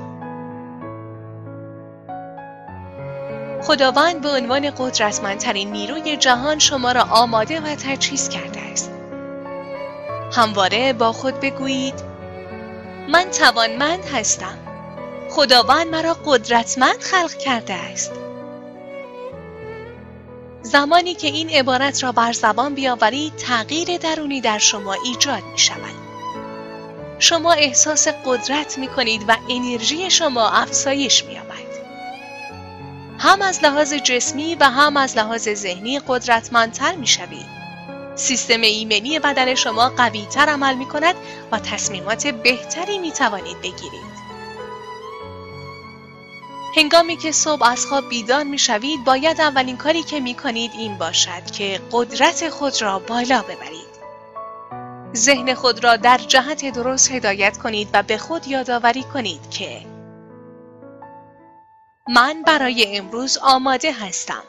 خداوند 3.62 4.20
به 4.20 4.28
عنوان 4.28 4.70
قدرتمندترین 4.70 5.72
نیروی 5.72 6.16
جهان 6.16 6.58
شما 6.58 6.92
را 6.92 7.02
آماده 7.02 7.60
و 7.60 7.74
تجهیز 7.74 8.28
کرده 8.28 8.60
است. 8.60 8.90
همواره 10.32 10.92
با 10.92 11.12
خود 11.12 11.40
بگویید 11.40 11.94
من 13.08 13.30
توانمند 13.30 14.04
هستم. 14.04 14.58
خداوند 15.30 15.86
مرا 15.86 16.16
قدرتمند 16.24 17.00
خلق 17.00 17.34
کرده 17.34 17.74
است. 17.74 18.12
زمانی 20.62 21.14
که 21.14 21.26
این 21.26 21.50
عبارت 21.50 22.02
را 22.02 22.12
بر 22.12 22.32
زبان 22.32 22.74
بیاورید 22.74 23.36
تغییر 23.36 23.98
درونی 23.98 24.40
در 24.40 24.58
شما 24.58 24.92
ایجاد 25.04 25.42
می 25.52 25.58
شود. 25.58 26.00
شما 27.18 27.52
احساس 27.52 28.08
قدرت 28.08 28.78
می 28.78 28.88
کنید 28.88 29.24
و 29.28 29.36
انرژی 29.50 30.10
شما 30.10 30.48
افزایش 30.50 31.24
می 31.24 31.38
هم 33.22 33.42
از 33.42 33.64
لحاظ 33.64 33.94
جسمی 33.94 34.54
و 34.54 34.64
هم 34.64 34.96
از 34.96 35.16
لحاظ 35.16 35.48
ذهنی 35.48 36.00
قدرتمندتر 36.08 36.94
می 36.94 37.06
شوید. 37.06 37.46
سیستم 38.14 38.60
ایمنی 38.60 39.18
بدن 39.18 39.54
شما 39.54 39.88
قویتر 39.88 40.48
عمل 40.48 40.74
می 40.74 40.86
کند 40.86 41.14
و 41.52 41.58
تصمیمات 41.58 42.26
بهتری 42.26 42.98
می 42.98 43.12
توانید 43.12 43.58
بگیرید. 43.58 44.20
هنگامی 46.76 47.16
که 47.16 47.32
صبح 47.32 47.64
از 47.64 47.86
خواب 47.86 48.08
بیدار 48.08 48.44
می 48.44 48.58
شوید 48.58 49.04
باید 49.04 49.40
اولین 49.40 49.76
کاری 49.76 50.02
که 50.02 50.20
می 50.20 50.34
کنید 50.34 50.70
این 50.78 50.98
باشد 50.98 51.50
که 51.52 51.80
قدرت 51.92 52.48
خود 52.48 52.82
را 52.82 52.98
بالا 52.98 53.42
ببرید. 53.42 53.90
ذهن 55.16 55.54
خود 55.54 55.84
را 55.84 55.96
در 55.96 56.18
جهت 56.18 56.74
درست 56.74 57.10
هدایت 57.10 57.58
کنید 57.58 57.88
و 57.92 58.02
به 58.02 58.18
خود 58.18 58.48
یادآوری 58.48 59.02
کنید 59.02 59.50
که 59.50 59.89
من 62.12 62.42
برای 62.42 62.96
امروز 62.96 63.38
آماده 63.38 63.92
هستم. 63.92 64.42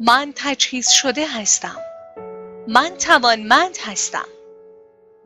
من 0.00 0.32
تجهیز 0.36 0.88
شده 0.88 1.26
هستم. 1.26 1.76
من 2.68 2.90
توانمند 2.90 3.76
هستم. 3.86 4.28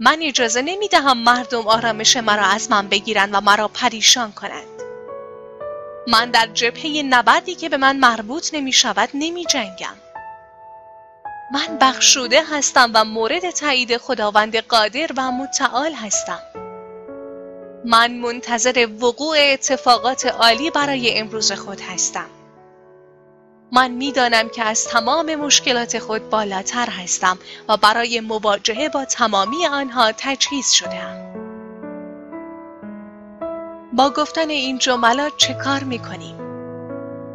من 0.01 0.19
اجازه 0.23 0.63
نمی 0.63 0.89
دهم 0.89 1.19
مردم 1.19 1.69
آرامش 1.69 2.17
مرا 2.17 2.47
از 2.47 2.71
من 2.71 2.89
بگیرند 2.89 3.35
و 3.35 3.41
مرا 3.41 3.69
پریشان 3.69 4.33
کنند. 4.33 4.83
من 6.09 6.31
در 6.31 6.47
جبهه 6.47 7.03
نبردی 7.03 7.55
که 7.55 7.69
به 7.69 7.77
من 7.77 7.97
مربوط 7.97 8.51
نمی 8.53 8.73
شود 8.73 9.09
نمی 9.15 9.45
جنگم. 9.45 9.97
من 11.53 11.79
بخشوده 11.81 12.43
هستم 12.51 12.91
و 12.95 13.05
مورد 13.05 13.51
تایید 13.51 13.97
خداوند 13.97 14.57
قادر 14.57 15.11
و 15.17 15.33
متعال 15.33 15.93
هستم. 15.93 16.66
من 17.89 18.19
منتظر 18.19 18.89
وقوع 19.01 19.37
اتفاقات 19.53 20.27
عالی 20.27 20.71
برای 20.71 21.19
امروز 21.19 21.53
خود 21.53 21.81
هستم. 21.81 22.27
من 23.73 23.91
می‌دانم 23.91 24.49
که 24.49 24.65
از 24.65 24.85
تمام 24.85 25.35
مشکلات 25.35 25.99
خود 25.99 26.31
بالاتر 26.31 26.91
هستم 26.91 27.39
و 27.69 27.77
برای 27.77 28.21
مواجهه 28.21 28.89
با 28.89 29.05
تمامی 29.05 29.67
آنها 29.67 30.13
تجهیز 30.13 30.71
شدم. 30.71 31.33
با 33.93 34.11
گفتن 34.11 34.51
این 34.51 34.79
جملات 34.79 35.33
چه 35.37 35.55
کار 35.55 35.85
می 35.85 35.99
کنیم؟ 35.99 36.37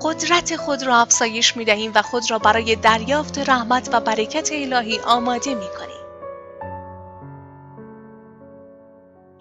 قدرت 0.01 0.55
خود 0.55 0.84
را 0.84 0.98
افزایش 0.98 1.58
می 1.58 1.65
دهیم 1.65 1.91
و 1.96 2.01
خود 2.01 2.31
را 2.31 2.39
برای 2.39 2.75
دریافت 2.75 3.50
رحمت 3.50 3.89
و 3.93 4.00
برکت 4.00 4.50
الهی 4.51 5.00
آماده 5.00 5.55
می 5.55 5.70
کنیم. 5.79 6.00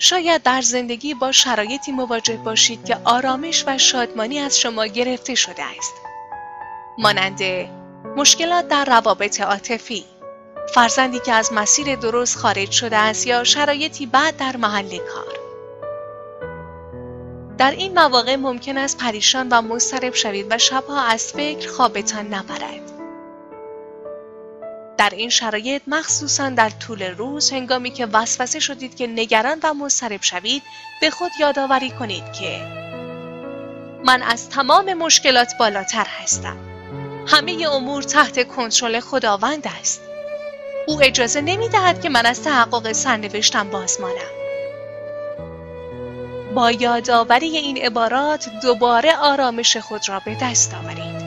شاید 0.03 0.43
در 0.43 0.63
زندگی 0.63 1.15
با 1.15 1.33
شرایطی 1.33 1.93
مواجه 1.93 2.37
باشید 2.37 2.85
که 2.85 2.97
آرامش 3.05 3.65
و 3.67 3.79
شادمانی 3.79 4.39
از 4.39 4.61
شما 4.61 4.87
گرفته 4.87 5.35
شده 5.35 5.63
است. 5.79 5.95
مانند 6.99 7.43
مشکلات 8.17 8.69
در 8.69 8.85
روابط 8.85 9.41
عاطفی، 9.41 10.05
فرزندی 10.75 11.19
که 11.19 11.33
از 11.33 11.53
مسیر 11.53 11.97
درست 11.97 12.37
خارج 12.37 12.71
شده 12.71 12.97
است 12.97 13.27
یا 13.27 13.45
شرایطی 13.45 14.07
بعد 14.07 14.37
در 14.37 14.57
محل 14.57 14.99
کار. 14.99 15.41
در 17.59 17.71
این 17.71 17.95
مواقع 17.95 18.37
ممکن 18.37 18.79
است 18.79 18.99
پریشان 18.99 19.49
و 19.49 19.63
مضطرب 19.63 20.15
شوید 20.15 20.47
و 20.51 20.59
شبها 20.59 21.01
از 21.01 21.33
فکر 21.33 21.69
خوابتان 21.69 22.35
نبرد. 22.35 22.90
در 25.01 25.13
این 25.17 25.29
شرایط 25.29 25.83
مخصوصا 25.87 26.51
در 26.51 26.71
طول 26.71 27.03
روز 27.03 27.51
هنگامی 27.51 27.91
که 27.91 28.07
وسوسه 28.07 28.61
شدید 28.61 28.97
که 28.97 29.07
نگران 29.07 29.59
و 29.63 29.75
مضطرب 29.75 30.23
شوید 30.23 30.63
به 31.01 31.11
خود 31.11 31.31
یادآوری 31.41 31.91
کنید 31.91 32.33
که 32.33 32.67
من 34.05 34.23
از 34.23 34.49
تمام 34.49 34.95
مشکلات 34.95 35.53
بالاتر 35.59 36.07
هستم. 36.23 36.57
همه 37.27 37.69
امور 37.73 38.03
تحت 38.03 38.49
کنترل 38.49 39.01
خداوند 39.01 39.67
است. 39.81 40.01
او 40.87 41.03
اجازه 41.03 41.41
نمی 41.41 41.69
دهد 41.69 42.03
که 42.03 42.09
من 42.09 42.27
از 42.27 42.43
تحقق 42.43 42.93
سرنوشتم 42.93 43.71
بازمانم. 43.71 44.31
با 46.55 46.71
یادآوری 46.71 47.57
این 47.57 47.77
عبارات 47.77 48.49
دوباره 48.63 49.17
آرامش 49.17 49.77
خود 49.77 50.09
را 50.09 50.21
به 50.25 50.37
دست 50.43 50.75
آورید. 50.75 51.20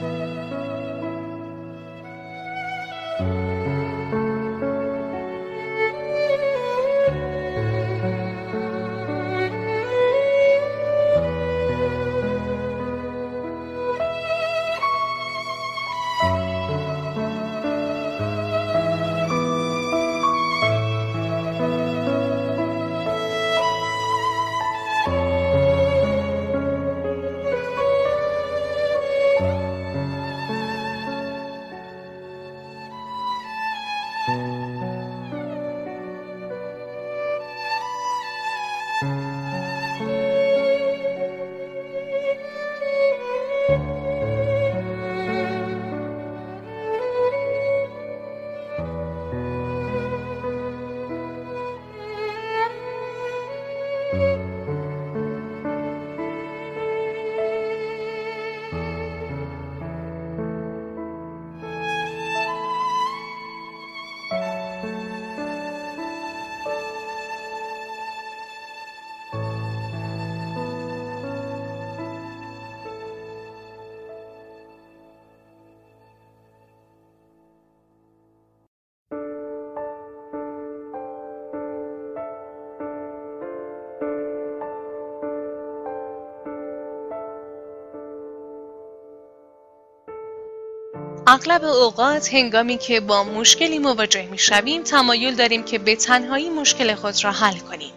اغلب 91.26 91.64
اوقات 91.64 92.34
هنگامی 92.34 92.78
که 92.78 93.00
با 93.00 93.24
مشکلی 93.24 93.78
مواجه 93.78 94.26
می 94.26 94.38
شویم 94.38 94.82
تمایل 94.82 95.34
داریم 95.34 95.62
که 95.62 95.78
به 95.78 95.96
تنهایی 95.96 96.50
مشکل 96.50 96.94
خود 96.94 97.24
را 97.24 97.32
حل 97.32 97.58
کنیم. 97.58 97.92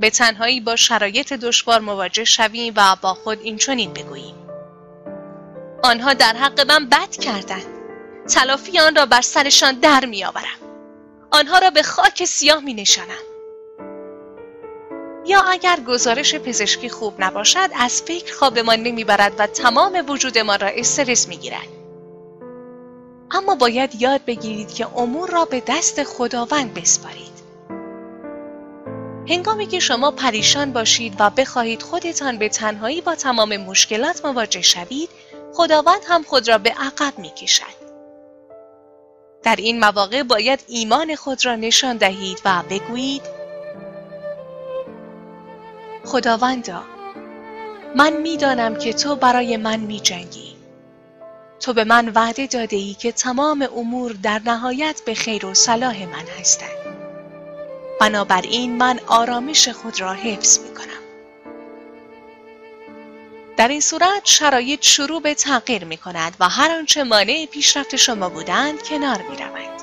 به 0.00 0.10
تنهایی 0.10 0.60
با 0.60 0.76
شرایط 0.76 1.32
دشوار 1.32 1.80
مواجه 1.80 2.24
شویم 2.24 2.74
و 2.76 2.96
با 3.02 3.14
خود 3.14 3.40
این 3.40 3.56
چنین 3.56 3.92
بگوییم. 3.92 4.34
آنها 5.82 6.14
در 6.14 6.32
حق 6.32 6.66
من 6.68 6.88
بد 6.88 7.10
کردند. 7.10 7.66
تلافی 8.28 8.78
آن 8.78 8.96
را 8.96 9.06
بر 9.06 9.20
سرشان 9.20 9.74
در 9.80 10.04
می 10.04 10.24
آورم. 10.24 10.58
آنها 11.30 11.58
را 11.58 11.70
به 11.70 11.82
خاک 11.82 12.24
سیاه 12.24 12.64
می 12.64 12.74
نشانم. 12.74 13.24
یا 15.26 15.42
اگر 15.42 15.80
گزارش 15.80 16.34
پزشکی 16.34 16.88
خوب 16.88 17.14
نباشد 17.18 17.70
از 17.80 18.02
فکر 18.02 18.34
خوابمان 18.34 18.80
نمی‌برد 18.80 19.32
و 19.38 19.46
تمام 19.46 20.04
وجود 20.08 20.38
ما 20.38 20.56
را 20.56 20.68
استرس 20.68 21.28
می‌گیرد 21.28 21.77
اما 23.30 23.54
باید 23.54 24.02
یاد 24.02 24.24
بگیرید 24.26 24.74
که 24.74 24.98
امور 24.98 25.30
را 25.30 25.44
به 25.44 25.62
دست 25.66 26.02
خداوند 26.02 26.74
بسپارید. 26.74 27.38
هنگامی 29.28 29.66
که 29.66 29.80
شما 29.80 30.10
پریشان 30.10 30.72
باشید 30.72 31.14
و 31.18 31.30
بخواهید 31.30 31.82
خودتان 31.82 32.38
به 32.38 32.48
تنهایی 32.48 33.00
با 33.00 33.14
تمام 33.14 33.56
مشکلات 33.56 34.24
مواجه 34.24 34.62
شوید، 34.62 35.10
خداوند 35.54 36.00
هم 36.08 36.22
خود 36.22 36.48
را 36.48 36.58
به 36.58 36.70
عقب 36.70 37.18
می 37.18 37.30
کشد. 37.30 37.88
در 39.42 39.56
این 39.56 39.80
مواقع 39.80 40.22
باید 40.22 40.64
ایمان 40.68 41.14
خود 41.14 41.46
را 41.46 41.56
نشان 41.56 41.96
دهید 41.96 42.40
و 42.44 42.62
بگویید 42.70 43.22
خداوندا 46.04 46.82
من 47.96 48.12
می‌دانم 48.12 48.76
که 48.76 48.92
تو 48.92 49.16
برای 49.16 49.56
من 49.56 49.80
می 49.80 50.00
جنگی. 50.00 50.47
تو 51.60 51.72
به 51.72 51.84
من 51.84 52.08
وعده 52.08 52.46
داده 52.46 52.76
ای 52.76 52.94
که 52.94 53.12
تمام 53.12 53.68
امور 53.76 54.12
در 54.12 54.40
نهایت 54.44 55.00
به 55.06 55.14
خیر 55.14 55.46
و 55.46 55.54
صلاح 55.54 56.06
من 56.06 56.24
هستند. 56.40 56.78
بنابراین 58.00 58.76
من 58.76 59.00
آرامش 59.06 59.68
خود 59.68 60.00
را 60.00 60.12
حفظ 60.12 60.58
می 60.58 60.74
کنم. 60.74 60.88
در 63.56 63.68
این 63.68 63.80
صورت 63.80 64.20
شرایط 64.24 64.82
شروع 64.82 65.22
به 65.22 65.34
تغییر 65.34 65.84
می 65.84 65.96
کند 65.96 66.36
و 66.40 66.48
هر 66.48 66.70
آنچه 66.70 67.04
مانع 67.04 67.46
پیشرفت 67.46 67.96
شما 67.96 68.28
بودند 68.28 68.82
کنار 68.82 69.22
می 69.30 69.36
روند. 69.36 69.82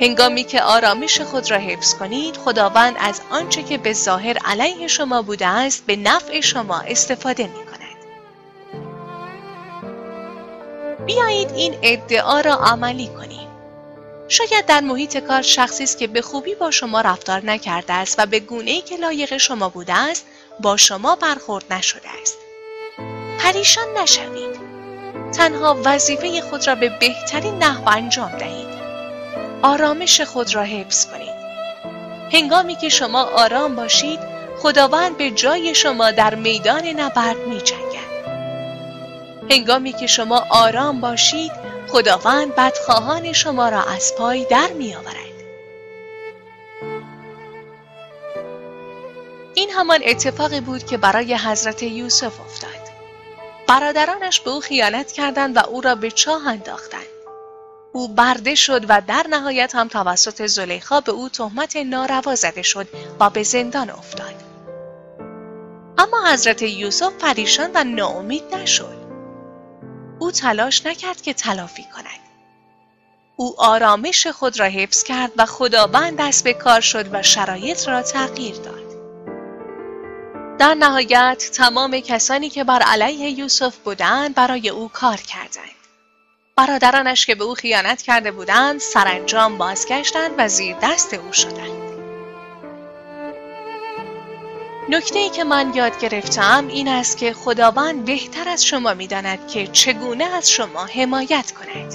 هنگامی 0.00 0.44
که 0.44 0.62
آرامش 0.62 1.20
خود 1.20 1.50
را 1.50 1.58
حفظ 1.58 1.94
کنید 1.94 2.36
خداوند 2.36 2.96
از 3.00 3.20
آنچه 3.30 3.62
که 3.62 3.78
به 3.78 3.92
ظاهر 3.92 4.38
علیه 4.44 4.86
شما 4.86 5.22
بوده 5.22 5.46
است 5.46 5.86
به 5.86 5.96
نفع 5.96 6.40
شما 6.40 6.80
استفاده 6.80 7.46
می 7.46 7.64
کند. 7.66 7.79
بیایید 11.06 11.50
این 11.50 11.74
ادعا 11.82 12.40
را 12.40 12.54
عملی 12.54 13.08
کنیم. 13.08 13.48
شاید 14.28 14.66
در 14.66 14.80
محیط 14.80 15.18
کار 15.18 15.42
شخصی 15.42 15.84
است 15.84 15.98
که 15.98 16.06
به 16.06 16.22
خوبی 16.22 16.54
با 16.54 16.70
شما 16.70 17.00
رفتار 17.00 17.44
نکرده 17.44 17.92
است 17.92 18.14
و 18.18 18.26
به 18.26 18.40
گونه 18.40 18.70
ای 18.70 18.80
که 18.80 18.96
لایق 18.96 19.36
شما 19.36 19.68
بوده 19.68 19.94
است 19.94 20.26
با 20.60 20.76
شما 20.76 21.16
برخورد 21.16 21.72
نشده 21.72 22.08
است. 22.22 22.38
پریشان 23.38 23.84
نشوید. 23.98 24.60
تنها 25.32 25.80
وظیفه 25.84 26.40
خود 26.40 26.66
را 26.66 26.74
به 26.74 26.88
بهترین 27.00 27.58
نحو 27.58 27.88
انجام 27.88 28.38
دهید. 28.38 28.70
آرامش 29.62 30.20
خود 30.20 30.54
را 30.54 30.62
حفظ 30.62 31.06
کنید. 31.06 31.40
هنگامی 32.32 32.76
که 32.76 32.88
شما 32.88 33.22
آرام 33.22 33.76
باشید، 33.76 34.20
خداوند 34.58 35.16
به 35.16 35.30
جای 35.30 35.74
شما 35.74 36.10
در 36.10 36.34
میدان 36.34 36.86
نبرد 36.86 37.46
می 37.46 37.60
جنگد. 37.60 38.09
هنگامی 39.50 39.92
که 39.92 40.06
شما 40.06 40.46
آرام 40.50 41.00
باشید 41.00 41.52
خداوند 41.88 42.54
بدخواهان 42.54 43.32
شما 43.32 43.68
را 43.68 43.82
از 43.82 44.14
پای 44.18 44.44
در 44.44 44.68
می 44.72 44.94
آورد. 44.94 45.16
این 49.54 49.70
همان 49.70 50.00
اتفاقی 50.04 50.60
بود 50.60 50.86
که 50.86 50.96
برای 50.96 51.34
حضرت 51.34 51.82
یوسف 51.82 52.40
افتاد. 52.40 52.70
برادرانش 53.66 54.40
به 54.40 54.50
او 54.50 54.60
خیانت 54.60 55.12
کردند 55.12 55.56
و 55.56 55.60
او 55.60 55.80
را 55.80 55.94
به 55.94 56.10
چاه 56.10 56.48
انداختند. 56.48 57.00
او 57.92 58.08
برده 58.08 58.54
شد 58.54 58.84
و 58.88 59.02
در 59.06 59.26
نهایت 59.30 59.74
هم 59.74 59.88
توسط 59.88 60.46
زلیخا 60.46 61.00
به 61.00 61.12
او 61.12 61.28
تهمت 61.28 61.76
ناروا 61.76 62.34
زده 62.34 62.62
شد 62.62 62.88
و 63.20 63.30
به 63.30 63.42
زندان 63.42 63.90
افتاد. 63.90 64.34
اما 65.98 66.28
حضرت 66.32 66.62
یوسف 66.62 67.12
پریشان 67.12 67.70
و 67.74 67.84
ناامید 67.84 68.54
نشد. 68.54 68.99
او 70.20 70.30
تلاش 70.30 70.86
نکرد 70.86 71.22
که 71.22 71.34
تلافی 71.34 71.84
کند. 71.84 72.20
او 73.36 73.54
آرامش 73.60 74.26
خود 74.26 74.60
را 74.60 74.66
حفظ 74.66 75.02
کرد 75.02 75.32
و 75.36 75.46
خداوند 75.46 76.18
دست 76.18 76.44
به 76.44 76.52
کار 76.54 76.80
شد 76.80 77.14
و 77.14 77.22
شرایط 77.22 77.88
را 77.88 78.02
تغییر 78.02 78.54
داد. 78.54 78.90
در 80.58 80.74
نهایت 80.74 81.50
تمام 81.54 82.00
کسانی 82.00 82.50
که 82.50 82.64
بر 82.64 82.82
علیه 82.82 83.30
یوسف 83.38 83.76
بودند 83.76 84.34
برای 84.34 84.68
او 84.68 84.88
کار 84.88 85.16
کردند. 85.16 85.80
برادرانش 86.56 87.26
که 87.26 87.34
به 87.34 87.44
او 87.44 87.54
خیانت 87.54 88.02
کرده 88.02 88.30
بودند 88.30 88.80
سرانجام 88.80 89.58
بازگشتند 89.58 90.34
و 90.38 90.48
زیر 90.48 90.76
دست 90.82 91.14
او 91.14 91.32
شدند. 91.32 91.89
نکته 94.90 95.18
ای 95.18 95.28
که 95.28 95.44
من 95.44 95.74
یاد 95.74 95.98
گرفتم 96.00 96.66
این 96.68 96.88
است 96.88 97.18
که 97.18 97.32
خداوند 97.32 98.04
بهتر 98.04 98.48
از 98.48 98.64
شما 98.64 98.94
می‌داند 98.94 99.48
که 99.48 99.66
چگونه 99.66 100.24
از 100.24 100.50
شما 100.50 100.84
حمایت 100.84 101.52
کند. 101.52 101.94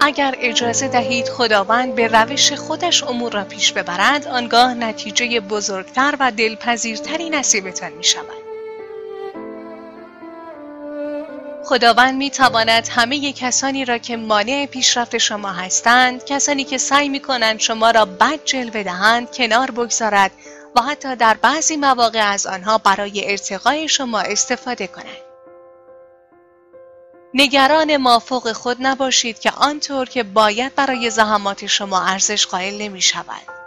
اگر 0.00 0.34
اجازه 0.38 0.88
دهید 0.88 1.28
خداوند 1.28 1.94
به 1.94 2.08
روش 2.08 2.52
خودش 2.52 3.04
امور 3.04 3.32
را 3.32 3.44
پیش 3.44 3.72
ببرد 3.72 4.26
آنگاه 4.26 4.74
نتیجه 4.74 5.40
بزرگتر 5.40 6.14
و 6.20 6.32
دلپذیرتری 6.32 7.30
نصیبتان 7.30 7.92
می 7.92 8.04
شود. 8.04 8.48
خداوند 11.64 12.14
می 12.14 12.30
تواند 12.30 12.88
همه 12.88 13.32
کسانی 13.32 13.84
را 13.84 13.98
که 13.98 14.16
مانع 14.16 14.66
پیشرفت 14.66 15.18
شما 15.18 15.52
هستند 15.52 16.24
کسانی 16.24 16.64
که 16.64 16.78
سعی 16.78 17.08
می 17.08 17.20
کنند 17.20 17.60
شما 17.60 17.90
را 17.90 18.04
بد 18.04 18.38
جلوه 18.44 18.82
دهند 18.82 19.30
کنار 19.30 19.70
بگذارد 19.70 20.30
حتی 20.80 21.16
در 21.16 21.34
بعضی 21.34 21.76
مواقع 21.76 22.32
از 22.32 22.46
آنها 22.46 22.78
برای 22.78 23.30
ارتقای 23.30 23.88
شما 23.88 24.20
استفاده 24.20 24.86
کند. 24.86 25.28
نگران 27.34 27.96
مافوق 27.96 28.52
خود 28.52 28.76
نباشید 28.80 29.38
که 29.38 29.50
آنطور 29.50 30.08
که 30.08 30.22
باید 30.22 30.74
برای 30.74 31.10
زحمات 31.10 31.66
شما 31.66 32.00
ارزش 32.00 32.46
قائل 32.46 32.82
نمی 32.82 33.02
شود. 33.02 33.58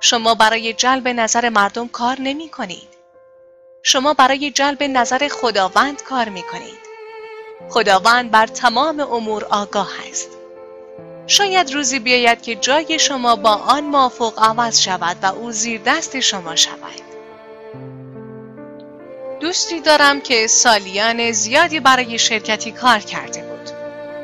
شما 0.00 0.34
برای 0.34 0.72
جلب 0.72 1.08
نظر 1.08 1.48
مردم 1.48 1.88
کار 1.88 2.16
نمی 2.20 2.48
کنید. 2.48 2.88
شما 3.82 4.14
برای 4.14 4.50
جلب 4.50 4.82
نظر 4.82 5.28
خداوند 5.28 6.02
کار 6.02 6.28
می 6.28 6.42
کنید. 6.42 6.78
خداوند 7.70 8.30
بر 8.30 8.46
تمام 8.46 9.00
امور 9.00 9.44
آگاه 9.44 9.90
است. 10.10 10.37
شاید 11.28 11.74
روزی 11.74 11.98
بیاید 11.98 12.42
که 12.42 12.54
جای 12.54 12.98
شما 12.98 13.36
با 13.36 13.50
آن 13.50 13.86
مافوق 13.86 14.34
عوض 14.38 14.80
شود 14.80 15.16
و 15.22 15.26
او 15.26 15.52
زیر 15.52 15.80
دست 15.86 16.20
شما 16.20 16.56
شود. 16.56 17.02
دوستی 19.40 19.80
دارم 19.80 20.20
که 20.20 20.46
سالیان 20.46 21.32
زیادی 21.32 21.80
برای 21.80 22.18
شرکتی 22.18 22.72
کار 22.72 22.98
کرده 22.98 23.42
بود. 23.42 23.70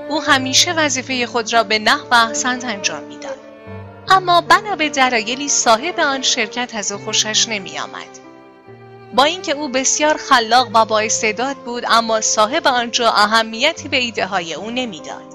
او 0.09 0.23
همیشه 0.23 0.73
وظیفه 0.73 1.27
خود 1.27 1.53
را 1.53 1.63
به 1.63 1.79
نحو 1.79 2.15
احسنت 2.15 2.65
انجام 2.65 3.03
می‌داد. 3.03 3.39
اما 4.09 4.41
بنا 4.41 4.77
به 4.77 4.89
دلایلی 4.89 5.49
صاحب 5.49 6.01
آن 6.01 6.23
شرکت 6.23 6.75
از 6.75 6.93
او 6.93 6.99
خوشش 6.99 7.49
نمی 7.49 7.79
آمد. 7.79 8.19
با 9.15 9.25
اینکه 9.25 9.53
او 9.53 9.69
بسیار 9.69 10.17
خلاق 10.17 10.69
و 10.75 10.85
با 10.85 11.01
استعداد 11.01 11.57
بود 11.57 11.85
اما 11.89 12.21
صاحب 12.21 12.67
آنجا 12.67 13.11
اهمیتی 13.11 13.89
به 13.89 13.97
ایده 13.97 14.27
های 14.27 14.55
او 14.55 14.71
نمی‌داد. 14.71 15.34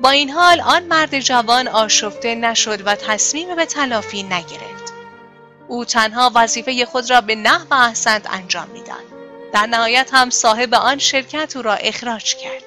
با 0.00 0.10
این 0.10 0.30
حال 0.30 0.60
آن 0.60 0.82
مرد 0.82 1.20
جوان 1.20 1.68
آشفته 1.68 2.34
نشد 2.34 2.86
و 2.86 2.94
تصمیم 2.94 3.56
به 3.56 3.66
تلافی 3.66 4.22
نگرفت. 4.22 4.92
او 5.68 5.84
تنها 5.84 6.32
وظیفه 6.34 6.84
خود 6.84 7.10
را 7.10 7.20
به 7.20 7.34
نحو 7.34 7.74
احسنت 7.74 8.26
انجام 8.30 8.68
می‌داد. 8.72 9.04
در 9.52 9.66
نهایت 9.66 10.10
هم 10.12 10.30
صاحب 10.30 10.74
آن 10.74 10.98
شرکت 10.98 11.56
او 11.56 11.62
را 11.62 11.74
اخراج 11.74 12.34
کرد. 12.34 12.62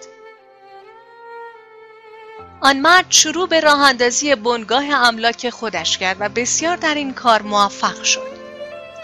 آن 2.62 2.80
مرد 2.80 3.06
شروع 3.10 3.48
به 3.48 3.60
راه 3.60 3.82
اندازی 3.82 4.36
بنگاه 4.36 4.86
املاک 4.86 5.50
خودش 5.50 5.98
کرد 5.98 6.18
و 6.20 6.30
بسیار 6.30 6.76
در 6.76 6.96
این 6.96 7.14
کار 7.14 7.42
موفق 7.42 8.04
شد. 8.04 8.32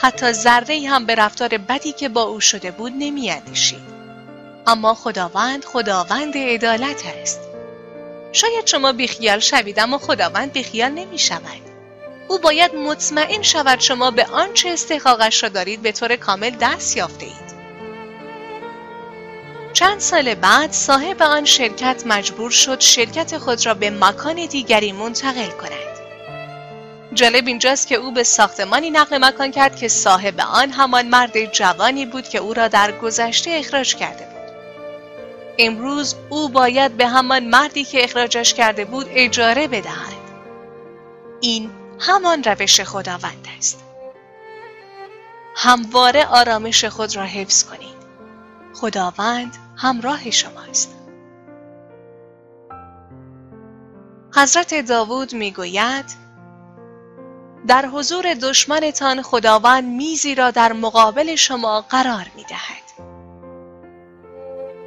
حتی 0.02 0.32
ذره 0.32 0.90
هم 0.90 1.06
به 1.06 1.16
رفتار 1.16 1.50
بدی 1.50 1.92
که 1.92 2.10
با 2.10 2.22
او 2.22 2.42
شده 2.42 2.72
بود 2.72 2.94
نمیاندیشید. 2.96 3.98
اما 4.68 4.94
خداوند 4.94 5.66
خداوند 5.66 6.38
عدالت 6.38 7.04
است. 7.22 7.47
شاید 8.38 8.68
شما 8.68 8.92
بیخیال 8.92 9.40
شوید 9.40 9.80
اما 9.80 9.98
خداوند 9.98 10.52
بیخیال 10.52 10.92
نمی 10.92 11.20
شود. 11.20 11.62
او 12.28 12.40
باید 12.40 12.76
مطمئن 12.76 13.42
شود 13.42 13.80
شما 13.80 14.12
به 14.12 14.26
آنچه 14.26 14.70
استحقاقش 14.70 15.44
را 15.44 15.50
دارید 15.50 15.82
به 15.82 15.92
طور 15.92 16.16
کامل 16.16 16.50
دست 16.62 16.98
یافته 16.98 17.26
اید. 17.26 17.58
چند 19.74 20.00
سال 20.00 20.36
بعد 20.36 20.72
صاحب 20.72 21.22
آن 21.22 21.46
شرکت 21.46 22.04
مجبور 22.06 22.52
شد 22.52 22.80
شرکت 22.80 23.38
خود 23.38 23.66
را 23.66 23.74
به 23.74 23.90
مکان 23.90 24.46
دیگری 24.46 24.92
منتقل 24.92 25.50
کند. 25.50 25.98
جالب 27.14 27.48
اینجاست 27.48 27.88
که 27.88 27.96
او 27.96 28.12
به 28.12 28.24
ساختمانی 28.24 28.90
نقل 28.90 29.18
مکان 29.18 29.52
کرد 29.52 29.76
که 29.76 29.88
صاحب 29.88 30.40
آن 30.40 30.72
همان 30.72 31.08
مرد 31.08 31.46
جوانی 31.54 32.06
بود 32.06 32.30
که 32.30 32.38
او 32.38 32.54
را 32.54 32.68
در 32.68 32.92
گذشته 32.92 33.52
اخراج 33.52 33.96
کرده 33.96 34.26
بود. 34.26 34.37
امروز 35.58 36.16
او 36.30 36.50
باید 36.50 36.98
به 36.98 37.08
همان 37.08 37.46
مردی 37.46 37.84
که 37.84 38.04
اخراجش 38.04 38.54
کرده 38.54 38.86
بود 38.86 39.06
اجاره 39.10 39.68
بدهد. 39.68 40.18
این 41.42 41.72
همان 42.00 42.44
روش 42.44 42.82
خداوند 42.82 43.48
است. 43.58 43.84
همواره 45.56 46.26
آرامش 46.26 46.86
خود 46.86 47.16
را 47.16 47.24
حفظ 47.24 47.64
کنید. 47.64 47.98
خداوند 48.74 49.58
همراه 49.76 50.32
شماست. 50.32 50.96
حضرت 54.36 54.88
داوود 54.88 55.34
می‌گوید 55.34 56.06
در 57.68 57.86
حضور 57.86 58.34
دشمنتان 58.34 59.22
خداوند 59.22 59.84
میزی 59.84 60.36
را 60.36 60.52
در 60.52 60.74
مقابل 60.74 61.36
شما 61.36 61.82
قرار 61.82 62.26
می 62.36 62.44
دهد. 62.44 62.77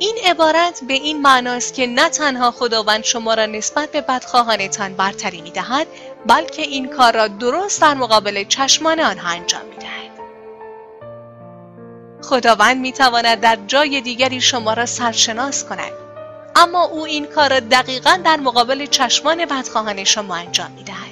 این 0.03 0.19
عبارت 0.27 0.81
به 0.89 0.95
این 0.95 1.23
معناست 1.23 1.75
که 1.75 1.87
نه 1.87 2.09
تنها 2.09 2.51
خداوند 2.51 3.05
شما 3.05 3.35
را 3.35 3.47
نسبت 3.47 3.91
به 3.91 4.01
بدخواهانتان 4.01 4.95
برتری 4.95 5.41
می 5.41 5.51
دهد 5.51 5.87
بلکه 6.27 6.63
این 6.63 6.89
کار 6.89 7.13
را 7.13 7.29
درست 7.29 7.81
در 7.81 7.95
مقابل 7.95 8.45
چشمان 8.45 9.01
آنها 9.01 9.29
انجام 9.31 9.65
می 9.65 9.77
دهد. 9.77 10.11
خداوند 12.23 12.81
می 12.81 12.93
تواند 12.93 13.41
در 13.41 13.59
جای 13.67 14.01
دیگری 14.01 14.41
شما 14.41 14.73
را 14.73 14.87
سرشناس 14.87 15.65
کند 15.65 15.93
اما 16.57 16.83
او 16.83 17.05
این 17.05 17.27
کار 17.27 17.51
را 17.51 17.61
دقیقا 17.61 18.21
در 18.25 18.37
مقابل 18.37 18.87
چشمان 18.87 19.45
بدخواهان 19.45 20.05
شما 20.05 20.35
انجام 20.37 20.71
می 20.71 20.85
دهد. 20.85 21.10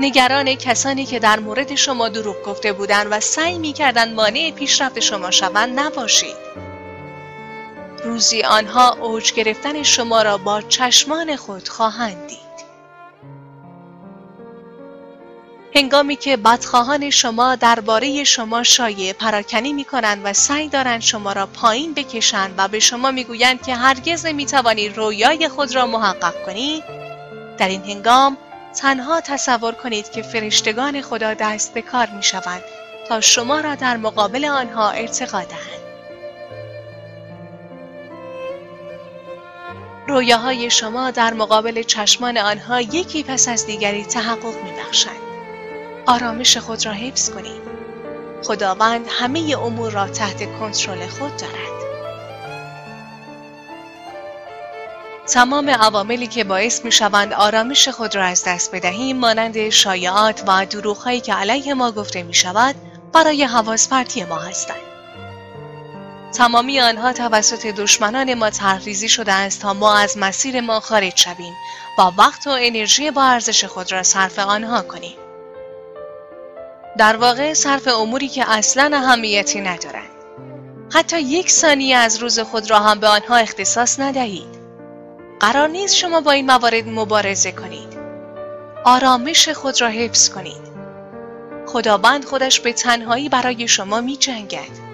نگران 0.00 0.54
کسانی 0.54 1.06
که 1.06 1.18
در 1.18 1.40
مورد 1.40 1.74
شما 1.74 2.08
دروغ 2.08 2.42
گفته 2.42 2.72
بودند 2.72 3.06
و 3.10 3.20
سعی 3.20 3.58
می 3.58 3.72
کردن 3.72 4.14
مانع 4.14 4.50
پیشرفت 4.50 5.00
شما 5.00 5.30
شوند 5.30 5.80
نباشید. 5.80 6.36
روزی 8.04 8.42
آنها 8.42 8.94
اوج 8.94 9.32
گرفتن 9.32 9.82
شما 9.82 10.22
را 10.22 10.38
با 10.38 10.62
چشمان 10.62 11.36
خود 11.36 11.68
خواهند 11.68 12.26
دید. 12.26 12.38
هنگامی 15.74 16.16
که 16.16 16.36
بدخواهان 16.36 17.10
شما 17.10 17.54
درباره 17.56 18.24
شما 18.24 18.62
شایع 18.62 19.12
پراکنی 19.12 19.72
می 19.72 19.84
کنند 19.84 20.20
و 20.24 20.32
سعی 20.32 20.68
دارند 20.68 21.00
شما 21.00 21.32
را 21.32 21.46
پایین 21.46 21.94
بکشند 21.94 22.54
و 22.58 22.68
به 22.68 22.80
شما 22.80 23.10
می‌گویند 23.10 23.62
که 23.62 23.74
هرگز 23.74 24.26
نمی 24.26 24.46
توانی 24.46 24.88
رویای 24.88 25.48
خود 25.48 25.74
را 25.74 25.86
محقق 25.86 26.46
کنی 26.46 26.82
در 27.58 27.68
این 27.68 27.82
هنگام 27.82 28.36
تنها 28.78 29.20
تصور 29.20 29.72
کنید 29.72 30.10
که 30.10 30.22
فرشتگان 30.22 31.00
خدا 31.00 31.34
دست 31.34 31.74
به 31.74 31.82
کار 31.82 32.06
می 32.06 32.22
شوند 32.22 32.62
تا 33.08 33.20
شما 33.20 33.60
را 33.60 33.74
در 33.74 33.96
مقابل 33.96 34.44
آنها 34.44 34.90
ارتقا 34.90 35.40
دهند. 35.40 35.88
رویاهای 40.08 40.70
شما 40.70 41.10
در 41.10 41.34
مقابل 41.34 41.82
چشمان 41.82 42.38
آنها 42.38 42.80
یکی 42.80 43.22
پس 43.22 43.48
از 43.48 43.66
دیگری 43.66 44.04
تحقق 44.04 44.64
می 44.64 44.72
بخشند. 44.72 45.22
آرامش 46.06 46.56
خود 46.56 46.86
را 46.86 46.92
حفظ 46.92 47.30
کنید. 47.30 47.62
خداوند 48.44 49.06
همه 49.08 49.56
امور 49.62 49.92
را 49.92 50.08
تحت 50.08 50.58
کنترل 50.58 51.06
خود 51.06 51.36
دارد. 51.36 51.77
تمام 55.28 55.70
عواملی 55.70 56.26
که 56.26 56.44
باعث 56.44 56.84
می 56.84 56.92
شوند 56.92 57.32
آرامش 57.32 57.88
خود 57.88 58.14
را 58.14 58.24
از 58.24 58.44
دست 58.44 58.74
بدهیم 58.74 59.16
مانند 59.16 59.68
شایعات 59.68 60.42
و 60.46 60.66
دروغهایی 60.66 61.20
که 61.20 61.34
علیه 61.34 61.74
ما 61.74 61.92
گفته 61.92 62.22
می 62.22 62.34
شود 62.34 62.74
برای 63.12 63.44
حواس 63.44 63.88
پرتی 63.88 64.24
ما 64.24 64.38
هستند. 64.38 64.76
تمامی 66.34 66.80
آنها 66.80 67.12
توسط 67.12 67.66
دشمنان 67.66 68.34
ما 68.34 68.50
تحریزی 68.50 69.08
شده 69.08 69.32
است 69.32 69.60
تا 69.60 69.74
ما 69.74 69.96
از 69.96 70.18
مسیر 70.18 70.60
ما 70.60 70.80
خارج 70.80 71.16
شویم 71.16 71.54
و 71.98 72.02
وقت 72.02 72.46
و 72.46 72.50
انرژی 72.50 73.10
با 73.10 73.22
ارزش 73.24 73.64
خود 73.64 73.92
را 73.92 74.02
صرف 74.02 74.38
آنها 74.38 74.82
کنیم. 74.82 75.16
در 76.98 77.16
واقع 77.16 77.54
صرف 77.54 77.88
اموری 77.88 78.28
که 78.28 78.50
اصلا 78.50 78.90
اهمیتی 78.96 79.60
ندارند. 79.60 80.10
حتی 80.94 81.20
یک 81.20 81.50
ثانیه 81.50 81.96
از 81.96 82.16
روز 82.16 82.40
خود 82.40 82.70
را 82.70 82.78
هم 82.78 83.00
به 83.00 83.08
آنها 83.08 83.36
اختصاص 83.36 84.00
ندهید. 84.00 84.57
قرار 85.40 85.68
نیست 85.68 85.96
شما 85.96 86.20
با 86.20 86.30
این 86.30 86.46
موارد 86.46 86.88
مبارزه 86.88 87.52
کنید. 87.52 87.98
آرامش 88.84 89.48
خود 89.48 89.80
را 89.80 89.88
حفظ 89.88 90.28
کنید. 90.28 90.68
خداوند 91.66 92.24
خودش 92.24 92.60
به 92.60 92.72
تنهایی 92.72 93.28
برای 93.28 93.68
شما 93.68 94.00
می 94.00 94.16
جنگد. 94.16 94.88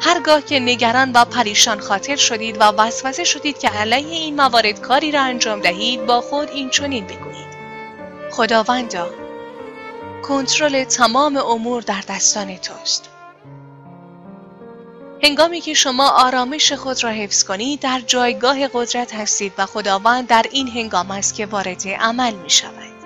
هرگاه 0.00 0.42
که 0.42 0.60
نگران 0.60 1.12
و 1.12 1.24
پریشان 1.24 1.80
خاطر 1.80 2.16
شدید 2.16 2.56
و 2.60 2.64
وسوسه 2.64 3.24
شدید 3.24 3.58
که 3.58 3.68
علیه 3.68 4.16
این 4.16 4.36
موارد 4.36 4.80
کاری 4.80 5.12
را 5.12 5.22
انجام 5.22 5.60
دهید 5.60 6.06
با 6.06 6.20
خود 6.20 6.50
این 6.50 6.70
چنین 6.70 7.06
بگویید 7.06 7.48
خداوندا 8.30 9.10
کنترل 10.22 10.84
تمام 10.84 11.36
امور 11.36 11.82
در 11.82 12.02
دستان 12.08 12.56
توست 12.56 13.10
هنگامی 15.22 15.60
که 15.60 15.74
شما 15.74 16.10
آرامش 16.10 16.72
خود 16.72 17.04
را 17.04 17.10
حفظ 17.10 17.44
کنید 17.44 17.80
در 17.80 18.00
جایگاه 18.06 18.68
قدرت 18.68 19.14
هستید 19.14 19.52
و 19.58 19.66
خداوند 19.66 20.26
در 20.26 20.46
این 20.50 20.68
هنگام 20.68 21.10
است 21.10 21.34
که 21.34 21.46
وارد 21.46 21.88
عمل 21.88 22.34
می 22.34 22.50
شود. 22.50 22.97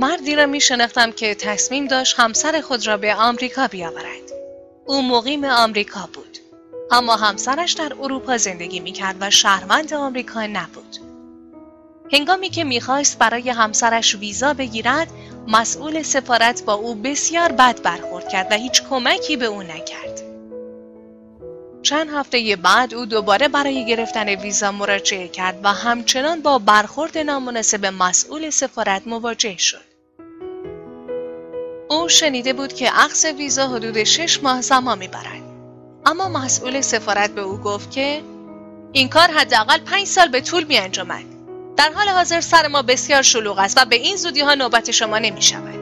مردی 0.00 0.36
را 0.36 0.46
می 0.46 0.60
شناختم 0.60 1.12
که 1.12 1.34
تصمیم 1.34 1.86
داشت 1.86 2.20
همسر 2.20 2.60
خود 2.60 2.86
را 2.86 2.96
به 2.96 3.14
آمریکا 3.14 3.66
بیاورد. 3.66 4.32
او 4.86 5.02
مقیم 5.02 5.44
آمریکا 5.44 6.08
بود. 6.12 6.38
اما 6.90 7.16
همسرش 7.16 7.72
در 7.72 7.92
اروپا 8.00 8.36
زندگی 8.36 8.80
می 8.80 8.92
کرد 8.92 9.16
و 9.20 9.30
شهروند 9.30 9.94
آمریکا 9.94 10.46
نبود. 10.46 10.96
هنگامی 12.12 12.50
که 12.50 12.64
می‌خواست 12.64 13.18
برای 13.18 13.50
همسرش 13.50 14.14
ویزا 14.14 14.54
بگیرد 14.54 15.08
مسئول 15.48 16.02
سفارت 16.02 16.64
با 16.64 16.74
او 16.74 16.94
بسیار 16.94 17.52
بد 17.52 17.82
برخورد 17.82 18.28
کرد 18.28 18.52
و 18.52 18.54
هیچ 18.54 18.82
کمکی 18.90 19.36
به 19.36 19.46
او 19.46 19.62
نکرد. 19.62 20.22
چند 21.82 22.10
هفته 22.10 22.56
بعد 22.56 22.94
او 22.94 23.06
دوباره 23.06 23.48
برای 23.48 23.86
گرفتن 23.86 24.28
ویزا 24.28 24.72
مراجعه 24.72 25.28
کرد 25.28 25.60
و 25.64 25.72
همچنان 25.72 26.40
با 26.40 26.58
برخورد 26.58 27.18
نامناسب 27.18 27.86
مسئول 27.86 28.50
سفارت 28.50 29.02
مواجه 29.06 29.56
شد. 29.56 29.87
او 31.90 32.08
شنیده 32.08 32.52
بود 32.52 32.72
که 32.72 32.90
عقص 32.90 33.24
ویزا 33.24 33.68
حدود 33.68 34.04
شش 34.04 34.42
ماه 34.42 34.60
زمان 34.60 34.98
می‌برد. 34.98 35.42
اما 36.06 36.28
مسئول 36.28 36.80
سفارت 36.80 37.30
به 37.30 37.40
او 37.40 37.56
گفت 37.56 37.90
که 37.90 38.22
این 38.92 39.08
کار 39.08 39.28
حداقل 39.30 39.78
پنج 39.78 40.06
سال 40.06 40.28
به 40.28 40.40
طول 40.40 40.64
می 40.64 40.78
انجامد. 40.78 41.24
در 41.76 41.92
حال 41.94 42.08
حاضر 42.08 42.40
سر 42.40 42.68
ما 42.68 42.82
بسیار 42.82 43.22
شلوغ 43.22 43.58
است 43.58 43.78
و 43.80 43.84
به 43.84 43.96
این 43.96 44.16
زودی 44.16 44.40
ها 44.40 44.54
نوبت 44.54 44.90
شما 44.90 45.18
نمی 45.18 45.42
شود. 45.42 45.78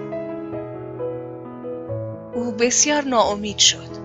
او 2.35 2.53
بسیار 2.53 3.03
ناامید 3.03 3.59
شد. 3.59 3.97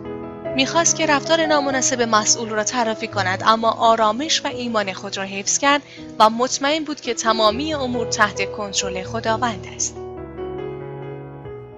می‌خواست 0.56 0.96
که 0.96 1.06
رفتار 1.06 1.46
نامناسب 1.46 2.02
مسئول 2.02 2.50
را 2.50 2.64
تعرفی 2.64 3.08
کند 3.08 3.44
اما 3.46 3.72
آرامش 3.72 4.42
و 4.46 4.48
ایمان 4.48 4.94
خود 4.94 5.18
را 5.18 5.24
حفظ 5.24 5.58
کرد 5.58 5.82
و 6.20 6.30
مطمئن 6.30 6.84
بود 6.84 7.02
که 7.02 7.14
تمامی 7.14 7.74
امور 7.74 8.08
تحت 8.08 8.52
کنترل 8.52 9.04
خداوند 9.04 9.68
است. 9.76 10.01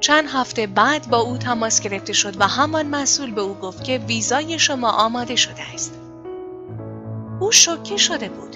چند 0.03 0.29
هفته 0.33 0.67
بعد 0.67 1.09
با 1.09 1.17
او 1.17 1.37
تماس 1.37 1.81
گرفته 1.81 2.13
شد 2.13 2.41
و 2.41 2.47
همان 2.47 2.87
مسئول 2.87 3.31
به 3.31 3.41
او 3.41 3.53
گفت 3.53 3.83
که 3.83 3.97
ویزای 3.97 4.59
شما 4.59 4.91
آماده 4.91 5.35
شده 5.35 5.61
است. 5.73 5.93
او 7.39 7.51
شوکه 7.51 7.97
شده 7.97 8.29
بود. 8.29 8.55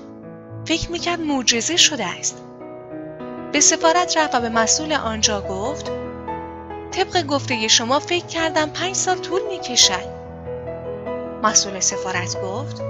فکر 0.65 0.91
می‌کرد 0.91 1.19
معجزه 1.19 1.77
شده 1.77 2.05
است. 2.05 2.41
به 3.51 3.59
سفارت 3.59 4.17
رفت 4.17 4.35
و 4.35 4.39
به 4.39 4.49
مسئول 4.49 4.93
آنجا 4.93 5.41
گفت 5.41 5.91
طبق 6.91 7.25
گفته 7.25 7.67
شما 7.67 7.99
فکر 7.99 8.25
کردم 8.25 8.69
پنج 8.69 8.95
سال 8.95 9.17
طول 9.17 9.41
می‌کشد. 9.49 10.07
مسئول 11.43 11.79
سفارت 11.79 12.41
گفت 12.41 12.81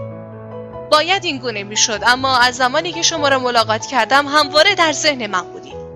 باید 0.92 1.26
این 1.26 1.38
گونه 1.38 1.64
می‌شد 1.64 2.00
اما 2.08 2.38
از 2.38 2.56
زمانی 2.56 2.92
که 2.92 3.02
شما 3.02 3.28
را 3.28 3.40
ملاقات 3.40 3.86
کردم 3.86 4.28
همواره 4.28 4.76
در 4.76 4.92
ذهن 4.92 5.28
من 5.28 5.42
بودید. 5.42 5.87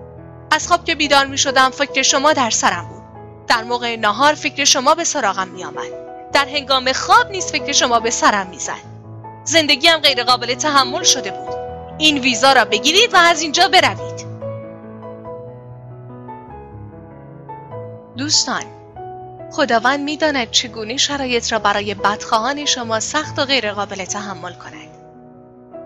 از 0.52 0.68
خواب 0.68 0.86
که 0.86 0.96
بیدار 0.96 1.26
می 1.26 1.38
شدم 1.38 1.70
فکر 1.70 2.02
شما 2.02 2.34
در 2.34 2.50
سرم 2.50 2.88
بود. 2.88 3.02
در 3.48 3.64
موقع 3.64 3.96
نهار 3.96 4.34
فکر 4.34 4.64
شما 4.64 4.96
به 4.96 5.04
سراغم 5.04 5.48
می 5.48 5.64
آمد. 5.64 5.92
در 6.34 6.46
هنگام 6.46 6.94
خواب 6.94 7.32
نیز 7.32 7.46
فکر 7.46 7.72
شما 7.72 8.00
به 8.00 8.10
سرم 8.10 8.48
می 8.48 8.60
زد. 8.60 8.92
زندگیم 9.44 9.98
غیر 9.98 10.24
قابل 10.24 10.54
تحمل 10.54 11.04
شده 11.04 11.32
بود. 11.32 11.56
این 11.98 12.18
ویزا 12.18 12.54
را 12.54 12.66
بگیرید 12.66 13.14
و 13.14 13.18
از 13.18 13.42
اینجا 13.42 13.68
بروید. 13.68 14.26
دوستان 18.18 18.64
خداوند 19.52 20.00
می‌داند 20.00 20.52
چگونه 20.52 20.98
شرایط 20.98 21.52
را 21.52 21.60
برای 21.60 21.94
بدخواهان 21.94 22.66
شما 22.66 23.00
سخت 23.00 23.40
و 23.40 23.46
غیر 23.46 23.72
قابل 23.72 24.06
تحمل 24.06 24.54
کند. 24.54 24.90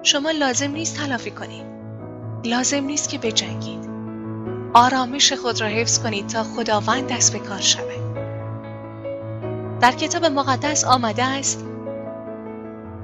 شما 0.04 0.32
لازم 0.32 0.72
نیست 0.72 0.98
تلافی 0.98 1.32
کنید. 1.32 1.66
لازم 2.44 2.84
نیست 2.84 3.10
که 3.10 3.18
بجنگید. 3.18 3.75
آرامش 4.78 5.34
خود 5.34 5.62
را 5.62 5.68
حفظ 5.68 6.00
کنید 6.00 6.28
تا 6.28 6.44
خداوند 6.44 7.08
دست 7.08 7.34
به 7.34 7.40
کار 7.40 7.62
شود. 7.62 8.16
در 9.82 9.92
کتاب 9.92 10.26
مقدس 10.26 10.86
آمده 10.86 11.24
است 11.24 11.66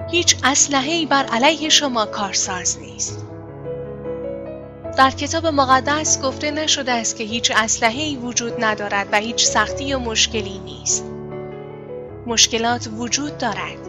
هیچ 0.09 0.37
اسلحه‌ای 0.43 1.05
بر 1.05 1.25
علیه 1.25 1.69
شما 1.69 2.05
کارساز 2.05 2.79
نیست. 2.79 3.25
در 4.97 5.11
کتاب 5.11 5.47
مقدس 5.47 6.21
گفته 6.21 6.51
نشده 6.51 6.91
است 6.91 7.15
که 7.15 7.23
هیچ 7.23 7.51
اسلحه‌ای 7.55 8.15
وجود 8.15 8.63
ندارد 8.63 9.07
و 9.11 9.17
هیچ 9.17 9.45
سختی 9.45 9.93
و 9.93 9.99
مشکلی 9.99 10.59
نیست. 10.59 11.05
مشکلات 12.27 12.89
وجود 12.97 13.37
دارد. 13.37 13.79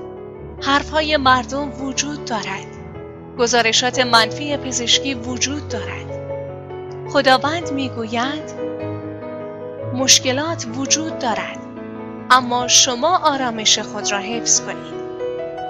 حرفهای 0.63 1.17
مردم 1.17 1.83
وجود 1.83 2.25
دارد. 2.25 2.67
گزارشات 3.39 3.99
منفی 3.99 4.57
پزشکی 4.57 5.15
وجود 5.15 5.69
دارد. 5.69 6.22
خداوند 7.13 7.73
می‌گوید 7.73 8.53
مشکلات 9.95 10.67
وجود 10.77 11.19
دارد 11.19 11.59
اما 12.31 12.69
شما 12.69 13.19
آرامش 13.19 13.79
خود 13.79 14.13
را 14.13 14.19
حفظ 14.19 14.61
کنید 14.61 15.03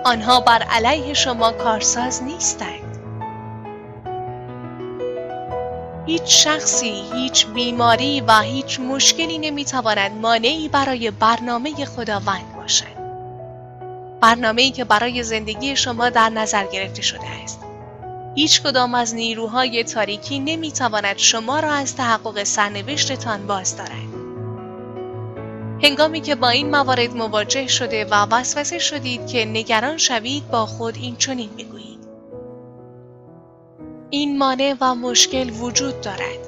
آنها 0.05 0.41
بر 0.41 0.63
علیه 0.63 1.15
شما 1.15 1.53
کارساز 1.53 2.23
نیستند 2.23 2.99
هیچ 6.07 6.45
شخصی، 6.45 7.03
هیچ 7.13 7.47
بیماری 7.47 8.21
و 8.21 8.41
هیچ 8.41 8.81
مشکلی 8.81 9.39
نمی‌تواند 9.39 10.13
مانعی 10.13 10.69
برای 10.69 11.11
برنامه 11.11 11.85
خداوند 11.85 12.57
باشد. 12.57 13.03
برنامه‌ای 14.21 14.71
که 14.71 14.85
برای 14.85 15.23
زندگی 15.23 15.77
شما 15.77 16.11
در 16.11 16.29
نظر 16.29 16.67
گرفته 16.67 17.03
شده 17.03 17.27
است. 17.45 17.72
هیچ 18.35 18.63
کدام 18.63 18.95
از 18.95 19.15
نیروهای 19.15 19.85
تاریکی 19.85 20.39
نمی‌تواند 20.39 21.19
شما 21.19 21.61
را 21.61 21.73
از 21.73 21.97
تحقق 21.97 22.43
سرنوشتتان 22.43 23.47
باز 23.47 23.77
دارد. 23.77 24.13
هنگامی 25.83 26.21
که 26.21 26.35
با 26.35 26.49
این 26.49 26.71
موارد 26.71 27.17
مواجه 27.17 27.67
شده 27.67 28.05
و 28.05 28.15
وسوسه 28.15 28.79
شدید 28.79 29.27
که 29.27 29.45
نگران 29.45 29.97
شوید 29.97 30.49
با 30.51 30.67
خود 30.67 30.97
این 30.97 31.17
چنین 31.17 31.51
می‌گویید. 31.57 31.99
این 34.11 34.39
مانع 34.39 34.75
و 34.81 34.95
مشکل 34.95 35.51
وجود 35.51 36.01
دارد. 36.01 36.39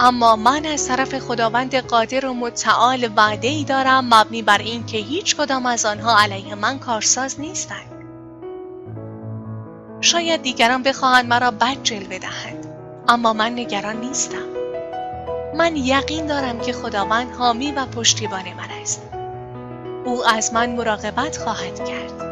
اما 0.00 0.36
من 0.36 0.66
از 0.66 0.88
طرف 0.88 1.18
خداوند 1.18 1.74
قادر 1.74 2.26
و 2.26 2.34
متعال 2.34 3.08
وعده 3.16 3.48
ای 3.48 3.64
دارم 3.64 4.14
مبنی 4.14 4.42
بر 4.42 4.58
اینکه 4.58 4.98
هیچ 4.98 5.36
کدام 5.36 5.66
از 5.66 5.86
آنها 5.86 6.18
علیه 6.18 6.54
من 6.54 6.78
کارساز 6.78 7.40
نیستند. 7.40 7.89
شاید 10.00 10.42
دیگران 10.42 10.82
بخواهند 10.82 11.26
مرا 11.26 11.50
بد 11.50 11.82
جلوه 11.82 12.18
دهند. 12.18 12.66
اما 13.08 13.32
من 13.32 13.52
نگران 13.52 14.00
نیستم. 14.00 14.50
من 15.56 15.76
یقین 15.76 16.26
دارم 16.26 16.60
که 16.60 16.72
خداوند 16.72 17.32
حامی 17.32 17.72
و 17.72 17.86
پشتیبان 17.86 18.44
من 18.44 18.70
است. 18.82 19.02
او 20.04 20.26
از 20.26 20.54
من 20.54 20.70
مراقبت 20.70 21.36
خواهد 21.36 21.88
کرد. 21.88 22.30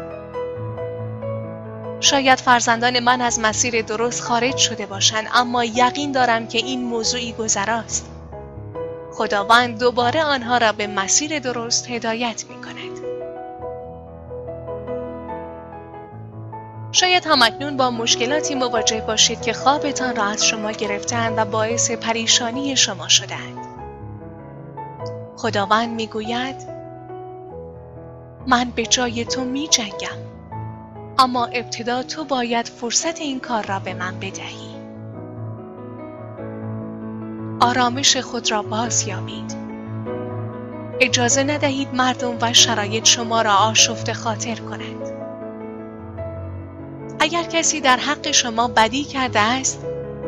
شاید 1.99 2.39
فرزندان 2.39 2.99
من 2.99 3.21
از 3.21 3.39
مسیر 3.39 3.81
درست 3.81 4.21
خارج 4.21 4.57
شده 4.57 4.85
باشند 4.85 5.27
اما 5.33 5.65
یقین 5.65 6.11
دارم 6.11 6.47
که 6.47 6.57
این 6.57 6.83
موضوعی 6.83 7.33
گذراست. 7.33 8.09
خداوند 9.13 9.79
دوباره 9.79 10.23
آنها 10.23 10.57
را 10.57 10.71
به 10.71 10.87
مسیر 10.87 11.39
درست 11.39 11.89
هدایت 11.89 12.45
می 12.49 12.55
کند. 12.55 12.78
شاید 16.91 17.25
همکنون 17.25 17.77
با 17.77 17.91
مشکلاتی 17.91 18.55
مواجه 18.55 19.01
باشید 19.01 19.41
که 19.41 19.53
خوابتان 19.53 20.15
را 20.15 20.23
از 20.23 20.45
شما 20.45 20.71
گرفتند 20.71 21.37
و 21.37 21.45
باعث 21.45 21.91
پریشانی 21.91 22.75
شما 22.75 23.07
شدند. 23.07 23.57
خداوند 25.37 25.89
می‌گوید 25.89 26.55
من 28.47 28.71
به 28.75 28.85
جای 28.85 29.25
تو 29.25 29.43
می 29.43 29.67
جنگم 29.67 30.17
اما 31.19 31.45
ابتدا 31.45 32.03
تو 32.03 32.23
باید 32.23 32.67
فرصت 32.67 33.19
این 33.19 33.39
کار 33.39 33.65
را 33.65 33.79
به 33.79 33.93
من 33.93 34.19
بدهی. 34.19 34.75
آرامش 37.61 38.17
خود 38.17 38.51
را 38.51 38.61
باز 38.61 39.07
یابید. 39.07 39.55
اجازه 40.99 41.43
ندهید 41.43 41.95
مردم 41.95 42.37
و 42.41 42.53
شرایط 42.53 43.05
شما 43.05 43.41
را 43.41 43.55
آشفت 43.55 44.13
خاطر 44.13 44.55
کنند. 44.55 44.88
اگر 47.19 47.43
کسی 47.43 47.81
در 47.81 47.97
حق 47.97 48.31
شما 48.31 48.67
بدی 48.67 49.03
کرده 49.03 49.39
است 49.39 49.85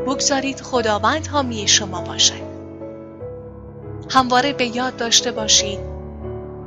بگذارید 0.08 0.62
خداوند 0.62 1.27
حامی 1.27 1.67
شما 1.67 2.01
باشد 2.01 2.51
همواره 4.10 4.54
به 4.54 4.75
یاد 4.75 4.95
داشته 4.95 5.32
باشید 5.32 5.80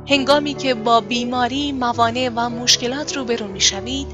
هنگامی 0.09 0.53
که 0.53 0.73
با 0.73 1.01
بیماری 1.01 1.71
موانع 1.71 2.29
و 2.35 2.49
مشکلات 2.49 3.17
روبرو 3.17 3.47
می 3.47 3.61
شوید 3.61 4.07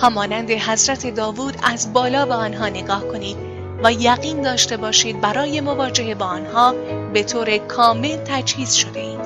همانند 0.00 0.50
حضرت 0.50 1.14
داوود 1.14 1.56
از 1.62 1.92
بالا 1.92 2.26
به 2.26 2.34
آنها 2.34 2.68
نگاه 2.68 3.08
کنید 3.08 3.36
و 3.84 3.92
یقین 3.92 4.42
داشته 4.42 4.76
باشید 4.76 5.20
برای 5.20 5.60
مواجهه 5.60 6.14
با 6.14 6.26
آنها 6.26 6.74
به 7.12 7.22
طور 7.22 7.58
کامل 7.58 8.16
تجهیز 8.16 8.72
شده 8.72 9.00
اید. 9.00 9.19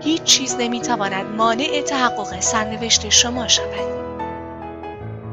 هیچ 0.00 0.22
چیز 0.22 0.56
نمی‌تواند 0.58 1.26
مانع 1.26 1.82
تحقق 1.82 2.40
سرنوشت 2.40 3.08
شما 3.08 3.48
شود. 3.48 4.00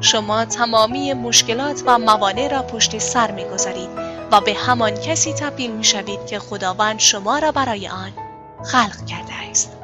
شما 0.02 0.46
تمامی 0.46 1.14
مشکلات 1.14 1.84
و 1.86 1.98
موانع 1.98 2.48
را 2.48 2.62
پشت 2.62 2.98
سر 2.98 3.32
می‌گذارید 3.32 3.90
و 4.32 4.42
به 4.42 4.54
همان 4.54 4.92
کسی 4.92 5.34
تبدیل 5.34 5.72
می 5.72 5.84
شوید 5.84 6.26
که 6.26 6.40
خداوند 6.40 7.00
شما 7.00 7.40
را 7.40 7.52
برای 7.52 7.88
آن 7.88 8.12
خلق 8.64 9.06
کرده 9.06 9.34
است. 9.52 9.77